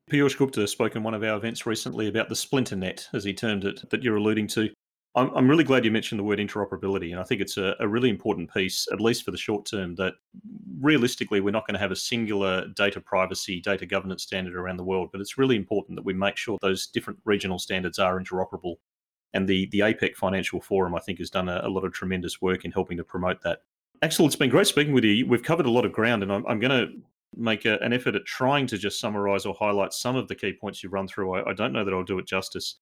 Piyush 0.10 0.38
Gupta 0.38 0.66
spoke 0.68 0.96
in 0.96 1.04
one 1.04 1.14
of 1.14 1.24
our 1.24 1.36
events 1.36 1.66
recently 1.66 2.08
about 2.08 2.30
the 2.30 2.36
splinter 2.36 2.78
net, 2.78 3.08
as 3.14 3.26
he 3.26 3.34
termed 3.34 3.66
it, 3.66 3.90
that 3.90 4.04
you're 4.04 4.16
alluding 4.16 4.48
to. 4.48 4.70
I'm, 5.16 5.30
I'm 5.36 5.50
really 5.50 5.66
glad 5.66 5.84
you 5.84 5.92
mentioned 5.92 6.20
the 6.20 6.24
word 6.24 6.40
interoperability, 6.40 7.12
and 7.12 7.20
I 7.20 7.24
think 7.24 7.42
it's 7.42 7.58
a, 7.58 7.76
a 7.82 7.88
really 7.88 8.10
important 8.10 8.54
piece, 8.54 8.88
at 8.94 9.02
least 9.02 9.26
for 9.26 9.32
the 9.32 9.38
short 9.38 9.66
term, 9.66 9.96
that 9.96 10.14
realistically 10.80 11.42
we're 11.42 11.52
not 11.52 11.68
going 11.68 11.74
to 11.74 11.80
have 11.80 11.92
a 11.92 11.96
singular 11.96 12.68
data 12.70 13.02
privacy, 13.02 13.60
data 13.60 13.86
governance 13.86 14.24
standard 14.24 14.56
around 14.56 14.78
the 14.78 14.84
world, 14.84 15.10
but 15.12 15.20
it's 15.20 15.38
really 15.38 15.58
important 15.58 15.98
that 15.98 16.06
we 16.06 16.14
make 16.14 16.38
sure 16.38 16.58
those 16.62 16.88
different 16.88 17.20
regional 17.26 17.60
standards 17.60 18.00
are 18.00 18.18
interoperable. 18.18 18.76
And 19.34 19.46
the, 19.46 19.68
the 19.74 19.80
APEC 19.80 20.16
Financial 20.16 20.62
Forum, 20.62 20.96
I 20.96 21.00
think, 21.00 21.20
has 21.20 21.30
done 21.30 21.50
a, 21.50 21.62
a 21.64 21.70
lot 21.70 21.84
of 21.84 21.92
tremendous 21.92 22.42
work 22.42 22.64
in 22.64 22.72
helping 22.72 22.96
to 22.96 23.04
promote 23.04 23.42
that. 23.42 23.60
Axel, 24.02 24.26
it's 24.26 24.38
been 24.38 24.50
great 24.50 24.68
speaking 24.68 24.94
with 24.94 25.04
you. 25.04 25.28
We've 25.28 25.44
covered 25.44 25.66
a 25.66 25.72
lot 25.72 25.84
of 25.84 25.92
ground, 25.92 26.24
and 26.24 26.32
I'm, 26.32 26.46
I'm 26.48 26.60
going 26.60 26.72
to 26.72 26.94
make 27.36 27.66
a, 27.66 27.78
an 27.80 27.94
effort 27.94 28.16
at 28.16 28.26
trying 28.26 28.68
to 28.68 28.78
just 28.78 29.00
summarize 29.00 29.46
or 29.46 29.54
highlight 29.54 29.94
some 29.94 30.16
of 30.16 30.28
the 30.28 30.36
key 30.36 30.54
points 30.54 30.82
you've 30.82 30.94
run 30.94 31.08
through. 31.08 31.36
I, 31.36 31.50
I 31.50 31.54
don't 31.54 31.74
know 31.74 31.84
that 31.84 31.94
I'll 31.94 32.04
do 32.04 32.20
it 32.20 32.28
justice. 32.28 32.76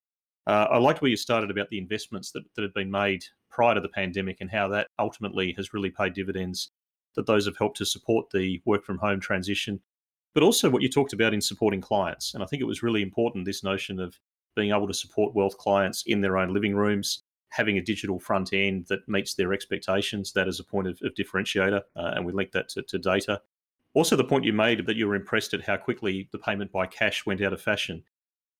Uh, 0.47 0.67
I 0.69 0.77
liked 0.77 1.01
where 1.01 1.09
you 1.09 1.17
started 1.17 1.49
about 1.49 1.69
the 1.69 1.79
investments 1.79 2.31
that, 2.31 2.43
that 2.55 2.61
had 2.61 2.73
been 2.73 2.91
made 2.91 3.23
prior 3.49 3.73
to 3.73 3.81
the 3.81 3.89
pandemic 3.89 4.37
and 4.41 4.51
how 4.51 4.67
that 4.67 4.89
ultimately 4.99 5.53
has 5.57 5.73
really 5.73 5.89
paid 5.89 6.13
dividends, 6.13 6.71
that 7.15 7.25
those 7.25 7.45
have 7.45 7.57
helped 7.57 7.77
to 7.77 7.85
support 7.85 8.29
the 8.29 8.61
work 8.65 8.85
from 8.85 8.99
home 8.99 9.19
transition, 9.19 9.79
but 10.33 10.43
also 10.43 10.69
what 10.69 10.83
you 10.83 10.89
talked 10.89 11.13
about 11.13 11.33
in 11.33 11.41
supporting 11.41 11.81
clients. 11.81 12.33
And 12.33 12.43
I 12.43 12.45
think 12.45 12.61
it 12.61 12.65
was 12.65 12.83
really 12.83 13.01
important 13.01 13.45
this 13.45 13.63
notion 13.63 13.99
of 13.99 14.19
being 14.55 14.69
able 14.69 14.87
to 14.87 14.93
support 14.93 15.35
wealth 15.35 15.57
clients 15.57 16.03
in 16.05 16.21
their 16.21 16.37
own 16.37 16.53
living 16.53 16.75
rooms, 16.75 17.23
having 17.49 17.77
a 17.77 17.81
digital 17.81 18.19
front 18.19 18.53
end 18.53 18.85
that 18.89 19.07
meets 19.07 19.33
their 19.33 19.53
expectations, 19.53 20.33
that 20.33 20.47
is 20.47 20.59
a 20.59 20.63
point 20.63 20.87
of, 20.87 20.99
of 21.01 21.13
differentiator. 21.15 21.81
Uh, 21.95 22.11
and 22.15 22.25
we 22.25 22.33
link 22.33 22.51
that 22.51 22.69
to, 22.69 22.81
to 22.83 22.99
data. 22.99 23.41
Also, 23.95 24.17
the 24.17 24.25
point 24.25 24.43
you 24.43 24.51
made 24.51 24.85
that 24.85 24.97
you 24.97 25.07
were 25.07 25.15
impressed 25.15 25.53
at 25.53 25.63
how 25.63 25.77
quickly 25.77 26.27
the 26.33 26.37
payment 26.37 26.69
by 26.69 26.85
cash 26.85 27.25
went 27.25 27.41
out 27.41 27.53
of 27.53 27.61
fashion. 27.61 28.03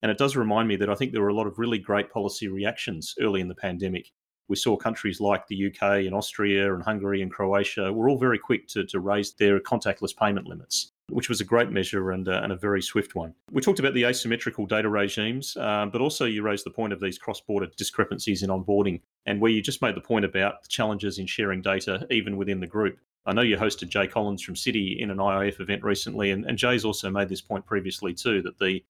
And 0.01 0.09
it 0.09 0.17
does 0.17 0.37
remind 0.37 0.69
me 0.69 0.77
that 0.77 0.89
I 0.89 0.95
think 0.95 1.11
there 1.11 1.21
were 1.21 1.27
a 1.27 1.33
lot 1.33 1.45
of 1.45 1.59
really 1.59 1.77
great 1.77 2.09
policy 2.09 2.47
reactions 2.47 3.13
early 3.19 3.41
in 3.41 3.49
the 3.49 3.55
pandemic. 3.55 4.11
We 4.47 4.55
saw 4.55 4.77
countries 4.77 5.19
like 5.19 5.45
the 5.47 5.67
UK 5.67 6.05
and 6.05 6.15
Austria 6.15 6.73
and 6.73 6.81
Hungary 6.81 7.21
and 7.21 7.29
Croatia 7.29 7.91
were 7.91 8.07
all 8.07 8.17
very 8.17 8.39
quick 8.39 8.65
to, 8.69 8.85
to 8.85 8.99
raise 9.01 9.33
their 9.33 9.59
contactless 9.59 10.15
payment 10.15 10.47
limits, 10.47 10.93
which 11.09 11.29
was 11.29 11.41
a 11.41 11.43
great 11.43 11.69
measure 11.69 12.11
and, 12.11 12.27
uh, 12.27 12.41
and 12.43 12.51
a 12.51 12.55
very 12.55 12.81
swift 12.81 13.15
one. 13.15 13.33
We 13.51 13.61
talked 13.61 13.79
about 13.79 13.93
the 13.93 14.05
asymmetrical 14.05 14.65
data 14.65 14.89
regimes, 14.89 15.55
um, 15.57 15.91
but 15.91 16.01
also 16.01 16.25
you 16.25 16.41
raised 16.41 16.65
the 16.65 16.71
point 16.71 16.93
of 16.93 16.99
these 16.99 17.17
cross 17.17 17.41
border 17.41 17.67
discrepancies 17.77 18.43
in 18.43 18.49
onboarding, 18.49 19.01
and 19.25 19.39
where 19.39 19.51
you 19.51 19.61
just 19.61 19.81
made 19.81 19.95
the 19.95 20.01
point 20.01 20.25
about 20.25 20.63
the 20.63 20.69
challenges 20.69 21.19
in 21.19 21.27
sharing 21.27 21.61
data 21.61 22.05
even 22.09 22.37
within 22.37 22.59
the 22.59 22.67
group. 22.67 22.97
I 23.25 23.33
know 23.33 23.41
you 23.41 23.57
hosted 23.57 23.89
Jay 23.89 24.07
Collins 24.07 24.43
from 24.43 24.55
Citi 24.55 24.99
in 24.99 25.09
an 25.09 25.17
IIF 25.17 25.59
event 25.59 25.83
recently, 25.83 26.31
and, 26.31 26.45
and 26.45 26.57
Jay's 26.57 26.85
also 26.85 27.09
made 27.09 27.29
this 27.29 27.41
point 27.41 27.65
previously 27.65 28.13
too 28.13 28.41
that 28.43 28.59
the 28.59 28.83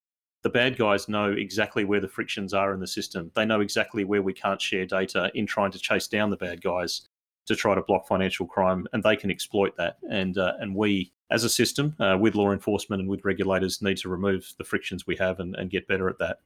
the 0.43 0.49
bad 0.49 0.77
guys 0.77 1.09
know 1.09 1.31
exactly 1.31 1.85
where 1.85 1.99
the 1.99 2.07
frictions 2.07 2.53
are 2.53 2.71
in 2.71 2.79
the 2.79 2.85
system. 2.85 3.31
They 3.33 3.45
know 3.45 3.61
exactly 3.61 4.03
where 4.03 4.21
we 4.21 4.31
can't 4.31 4.61
share 4.61 4.85
data 4.85 5.31
in 5.33 5.47
trying 5.47 5.71
to 5.71 5.79
chase 5.79 6.07
down 6.07 6.29
the 6.29 6.37
bad 6.37 6.61
guys 6.61 7.09
to 7.47 7.55
try 7.55 7.73
to 7.73 7.81
block 7.81 8.07
financial 8.07 8.45
crime, 8.45 8.85
and 8.93 9.01
they 9.01 9.15
can 9.15 9.31
exploit 9.31 9.75
that. 9.77 9.97
And 10.09 10.37
uh, 10.37 10.53
and 10.59 10.75
we, 10.75 11.11
as 11.31 11.43
a 11.43 11.49
system, 11.49 11.95
uh, 11.99 12.17
with 12.19 12.35
law 12.35 12.51
enforcement 12.51 13.01
and 13.01 13.09
with 13.09 13.25
regulators, 13.25 13.81
need 13.81 13.97
to 13.97 14.09
remove 14.09 14.53
the 14.57 14.63
frictions 14.63 15.07
we 15.07 15.15
have 15.15 15.39
and, 15.39 15.55
and 15.55 15.71
get 15.71 15.87
better 15.87 16.09
at 16.09 16.19
that. 16.19 16.39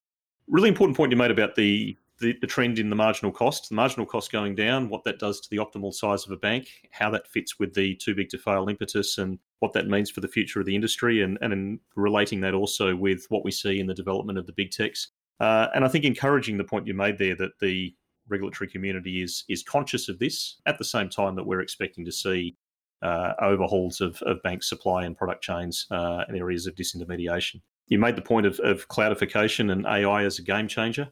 Really 0.48 0.70
important 0.70 0.98
point 0.98 1.12
you 1.12 1.18
made 1.18 1.32
about 1.32 1.56
the 1.56 1.98
the, 2.20 2.38
the, 2.42 2.48
trend 2.48 2.80
in 2.80 2.90
the 2.90 2.98
marginal 2.98 3.32
cost, 3.32 3.70
the 3.70 3.76
marginal 3.76 4.06
cost 4.06 4.30
going 4.30 4.54
down, 4.54 4.90
what 4.90 5.06
that 5.06 5.20
does 5.20 5.40
to 5.40 5.50
the 5.50 5.56
optimal 5.56 5.94
size 5.94 6.26
of 6.26 6.32
a 6.32 6.38
bank, 6.38 6.68
how 6.92 7.10
that 7.10 7.26
fits 7.26 7.60
with 7.60 7.74
the 7.74 7.96
too 7.96 8.14
big 8.14 8.28
to 8.30 8.38
fail 8.38 8.68
impetus, 8.68 9.18
and 9.18 9.40
what 9.60 9.72
that 9.72 9.88
means 9.88 10.10
for 10.12 10.20
the 10.20 10.28
future 10.28 10.60
of 10.60 10.66
the 10.66 10.76
industry, 10.76 11.22
and, 11.22 11.38
and 11.42 11.54
in 11.54 11.80
relating 11.96 12.42
that 12.42 12.54
also 12.54 12.94
with 12.94 13.26
what 13.30 13.46
we 13.46 13.52
see 13.52 13.80
in 13.80 13.88
the 13.88 13.94
development 13.94 14.38
of 14.38 14.46
the 14.46 14.52
big 14.52 14.70
techs. 14.70 15.10
Uh, 15.40 15.68
and 15.74 15.86
I 15.86 15.88
think 15.88 16.04
encouraging 16.04 16.58
the 16.58 16.64
point 16.66 16.88
you 16.88 16.94
made 16.94 17.18
there 17.18 17.36
that 17.36 17.58
the 17.62 17.96
regulatory 18.28 18.70
community 18.70 19.22
is 19.22 19.44
is 19.50 19.64
conscious 19.64 20.10
of 20.10 20.20
this 20.20 20.58
at 20.66 20.78
the 20.78 20.84
same 20.84 21.10
time 21.10 21.36
that 21.36 21.46
we're 21.46 21.62
expecting 21.62 22.06
to 22.06 22.12
see 22.12 22.56
uh, 23.02 23.34
overhauls 23.42 24.02
of, 24.02 24.22
of 24.24 24.42
bank 24.44 24.64
supply 24.64 25.06
and 25.06 25.18
product 25.18 25.44
chains 25.44 25.86
uh, 25.92 26.24
and 26.28 26.38
areas 26.38 26.68
of 26.68 26.76
disintermediation. 26.76 27.62
You 27.88 27.98
made 27.98 28.16
the 28.16 28.22
point 28.22 28.46
of, 28.46 28.60
of 28.60 28.88
cloudification 28.88 29.72
and 29.72 29.86
AI 29.86 30.24
as 30.24 30.40
a 30.40 30.44
game 30.44 30.68
changer 30.68 31.10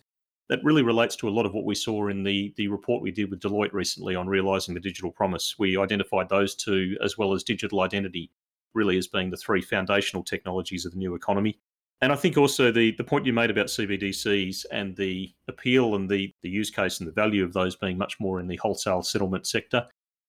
that 0.50 0.64
really 0.64 0.84
relates 0.84 1.16
to 1.18 1.28
a 1.28 1.32
lot 1.32 1.46
of 1.46 1.54
what 1.54 1.66
we 1.66 1.76
saw 1.76 2.08
in 2.08 2.24
the 2.24 2.54
the 2.58 2.68
report 2.68 3.02
we 3.02 3.12
did 3.12 3.30
with 3.30 3.42
Deloitte 3.42 3.74
recently 3.74 4.16
on 4.16 4.28
realizing 4.28 4.74
the 4.74 4.80
digital 4.80 5.12
promise. 5.12 5.56
We 5.60 5.78
identified 5.78 6.30
those 6.30 6.56
two 6.56 6.98
as 7.04 7.18
well 7.18 7.34
as 7.34 7.44
digital 7.44 7.82
identity 7.82 8.32
really 8.74 8.98
as 8.98 9.08
being 9.08 9.30
the 9.30 9.38
three 9.38 9.62
foundational 9.62 10.24
technologies 10.24 10.86
of 10.86 10.92
the 10.92 10.98
new 10.98 11.16
economy. 11.16 11.60
And 12.00 12.14
I 12.14 12.16
think 12.16 12.38
also 12.38 12.72
the 12.72 12.92
the 12.92 13.04
point 13.04 13.26
you 13.26 13.34
made 13.34 13.50
about 13.50 13.68
CBDCs 13.68 14.66
and 14.72 14.96
the 14.96 15.34
appeal 15.48 15.96
and 15.96 16.08
the 16.10 16.34
the 16.44 16.50
use 16.50 16.70
case 16.70 17.00
and 17.00 17.08
the 17.08 17.14
value 17.14 17.44
of 17.44 17.54
those 17.54 17.76
being 17.76 17.98
much 17.98 18.20
more 18.20 18.40
in 18.40 18.48
the 18.48 18.58
wholesale 18.58 19.02
settlement 19.02 19.48
sector. 19.48 19.88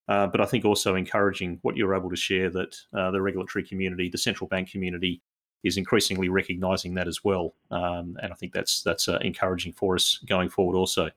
Uh, 0.09 0.27
but 0.27 0.41
I 0.41 0.47
think 0.47 0.65
also 0.65 0.95
encouraging 0.95 1.59
what 1.63 1.77
you're 1.77 1.95
able 1.95 2.11
to 2.11 2.17
share 2.17 2.49
that 2.51 2.77
uh, 2.95 3.11
the 3.11 3.21
regulatory 3.21 3.65
community, 3.65 4.09
the 4.09 4.19
central 4.19 4.49
bank 4.49 4.71
community, 4.71 5.21
is 5.65 5.77
increasingly 5.77 6.29
recognising 6.29 6.95
that 6.95 7.09
as 7.09 7.25
well, 7.25 7.55
um, 7.71 8.17
and 8.23 8.33
I 8.33 8.37
think 8.37 8.53
that's 8.53 8.83
that's 8.83 9.09
uh, 9.09 9.19
encouraging 9.23 9.73
for 9.73 9.97
us 9.97 10.19
going 10.29 10.49
forward 10.49 10.77
also. 10.77 11.11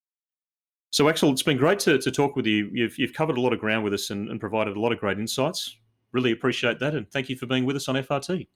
So, 0.89 1.07
Axel, 1.07 1.31
it's 1.31 1.43
been 1.43 1.57
great 1.57 1.79
to, 1.79 1.99
to 1.99 2.11
talk 2.11 2.35
with 2.35 2.45
you. 2.45 2.69
You've, 2.73 2.97
you've 2.99 3.13
covered 3.13 3.37
a 3.37 3.41
lot 3.41 3.53
of 3.53 3.59
ground 3.59 3.85
with 3.85 3.93
us 3.93 4.09
and, 4.09 4.29
and 4.29 4.41
provided 4.41 4.75
a 4.75 4.79
lot 4.79 4.91
of 4.91 4.99
great 4.99 5.19
insights. 5.19 5.77
Really 6.11 6.31
appreciate 6.33 6.79
that, 6.79 6.95
and 6.95 7.09
thank 7.11 7.29
you 7.29 7.37
for 7.37 7.45
being 7.45 7.65
with 7.65 7.75
us 7.75 7.87
on 7.87 7.95
FRT. 7.95 8.47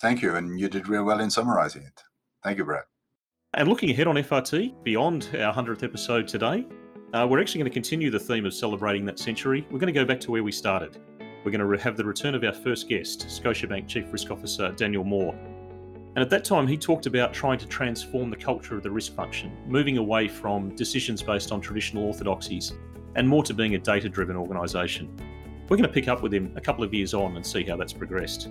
Thank 0.00 0.22
you, 0.22 0.36
and 0.36 0.60
you 0.60 0.68
did 0.68 0.88
real 0.88 1.04
well 1.04 1.20
in 1.20 1.30
summarising 1.30 1.82
it. 1.82 2.02
Thank 2.44 2.58
you, 2.58 2.64
Brad. 2.64 2.84
And 3.54 3.66
looking 3.66 3.90
ahead 3.90 4.06
on 4.06 4.16
FRT, 4.16 4.84
beyond 4.84 5.30
our 5.34 5.52
100th 5.52 5.82
episode 5.82 6.28
today, 6.28 6.66
uh, 7.14 7.26
we're 7.28 7.40
actually 7.40 7.60
going 7.60 7.70
to 7.70 7.74
continue 7.74 8.10
the 8.10 8.20
theme 8.20 8.46
of 8.46 8.54
celebrating 8.54 9.04
that 9.06 9.18
century. 9.18 9.66
We're 9.70 9.78
going 9.78 9.92
to 9.92 9.98
go 9.98 10.04
back 10.04 10.20
to 10.20 10.30
where 10.30 10.42
we 10.42 10.52
started 10.52 10.98
we're 11.44 11.56
going 11.56 11.78
to 11.78 11.82
have 11.82 11.96
the 11.96 12.04
return 12.04 12.34
of 12.34 12.44
our 12.44 12.52
first 12.52 12.88
guest, 12.88 13.26
Scotiabank 13.28 13.88
Chief 13.88 14.12
Risk 14.12 14.30
Officer 14.30 14.70
Daniel 14.72 15.04
Moore. 15.04 15.34
And 15.34 16.18
at 16.18 16.30
that 16.30 16.44
time, 16.44 16.66
he 16.66 16.76
talked 16.76 17.06
about 17.06 17.32
trying 17.32 17.58
to 17.58 17.66
transform 17.66 18.28
the 18.28 18.36
culture 18.36 18.76
of 18.76 18.82
the 18.82 18.90
risk 18.90 19.14
function, 19.14 19.56
moving 19.66 19.98
away 19.98 20.26
from 20.28 20.74
decisions 20.74 21.22
based 21.22 21.52
on 21.52 21.60
traditional 21.60 22.04
orthodoxies 22.04 22.72
and 23.14 23.26
more 23.26 23.42
to 23.44 23.54
being 23.54 23.76
a 23.76 23.78
data 23.78 24.08
driven 24.08 24.36
organisation. 24.36 25.08
We're 25.68 25.76
going 25.76 25.88
to 25.88 25.94
pick 25.94 26.08
up 26.08 26.22
with 26.22 26.34
him 26.34 26.52
a 26.56 26.60
couple 26.60 26.82
of 26.82 26.92
years 26.92 27.14
on 27.14 27.36
and 27.36 27.46
see 27.46 27.62
how 27.62 27.76
that's 27.76 27.92
progressed. 27.92 28.48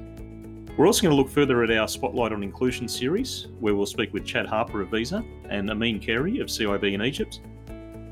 We're 0.78 0.88
also 0.88 1.02
going 1.02 1.16
to 1.16 1.22
look 1.22 1.30
further 1.30 1.64
at 1.64 1.72
our 1.72 1.88
Spotlight 1.88 2.32
on 2.32 2.42
Inclusion 2.42 2.88
series, 2.88 3.48
where 3.60 3.76
we'll 3.76 3.86
speak 3.86 4.14
with 4.14 4.26
Chad 4.26 4.46
Harper 4.46 4.82
of 4.82 4.90
Visa 4.90 5.24
and 5.50 5.70
Amin 5.70 6.00
Carey 6.00 6.40
of 6.40 6.48
CIB 6.48 6.94
in 6.94 7.02
Egypt. 7.02 7.42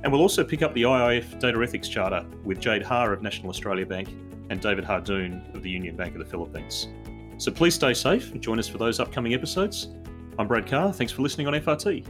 And 0.06 0.12
we'll 0.12 0.22
also 0.22 0.44
pick 0.44 0.62
up 0.62 0.72
the 0.76 0.84
IIF 0.84 1.40
Data 1.40 1.60
Ethics 1.64 1.90
Charter 1.90 2.24
with 2.44 2.60
Jade 2.60 2.84
Haar 2.84 3.12
of 3.12 3.24
National 3.24 3.50
Australia 3.50 3.88
Bank 3.88 4.08
and 4.52 4.62
David 4.62 4.86
Hardoon 4.86 5.52
of 5.56 5.64
the 5.64 5.70
Union 5.72 5.96
Bank 5.96 6.14
of 6.14 6.20
the 6.20 6.26
Philippines. 6.26 6.90
So 7.40 7.52
please 7.52 7.74
stay 7.74 7.96
safe 7.96 8.32
and 8.32 8.40
join 8.40 8.60
us 8.60 8.68
for 8.68 8.78
those 8.78 9.00
upcoming 9.00 9.34
episodes. 9.34 9.88
I'm 10.38 10.48
Brad 10.48 10.68
Carr. 10.68 10.94
Thanks 10.94 11.12
for 11.12 11.24
listening 11.24 11.48
on 11.48 11.54
FRT. 11.54 12.06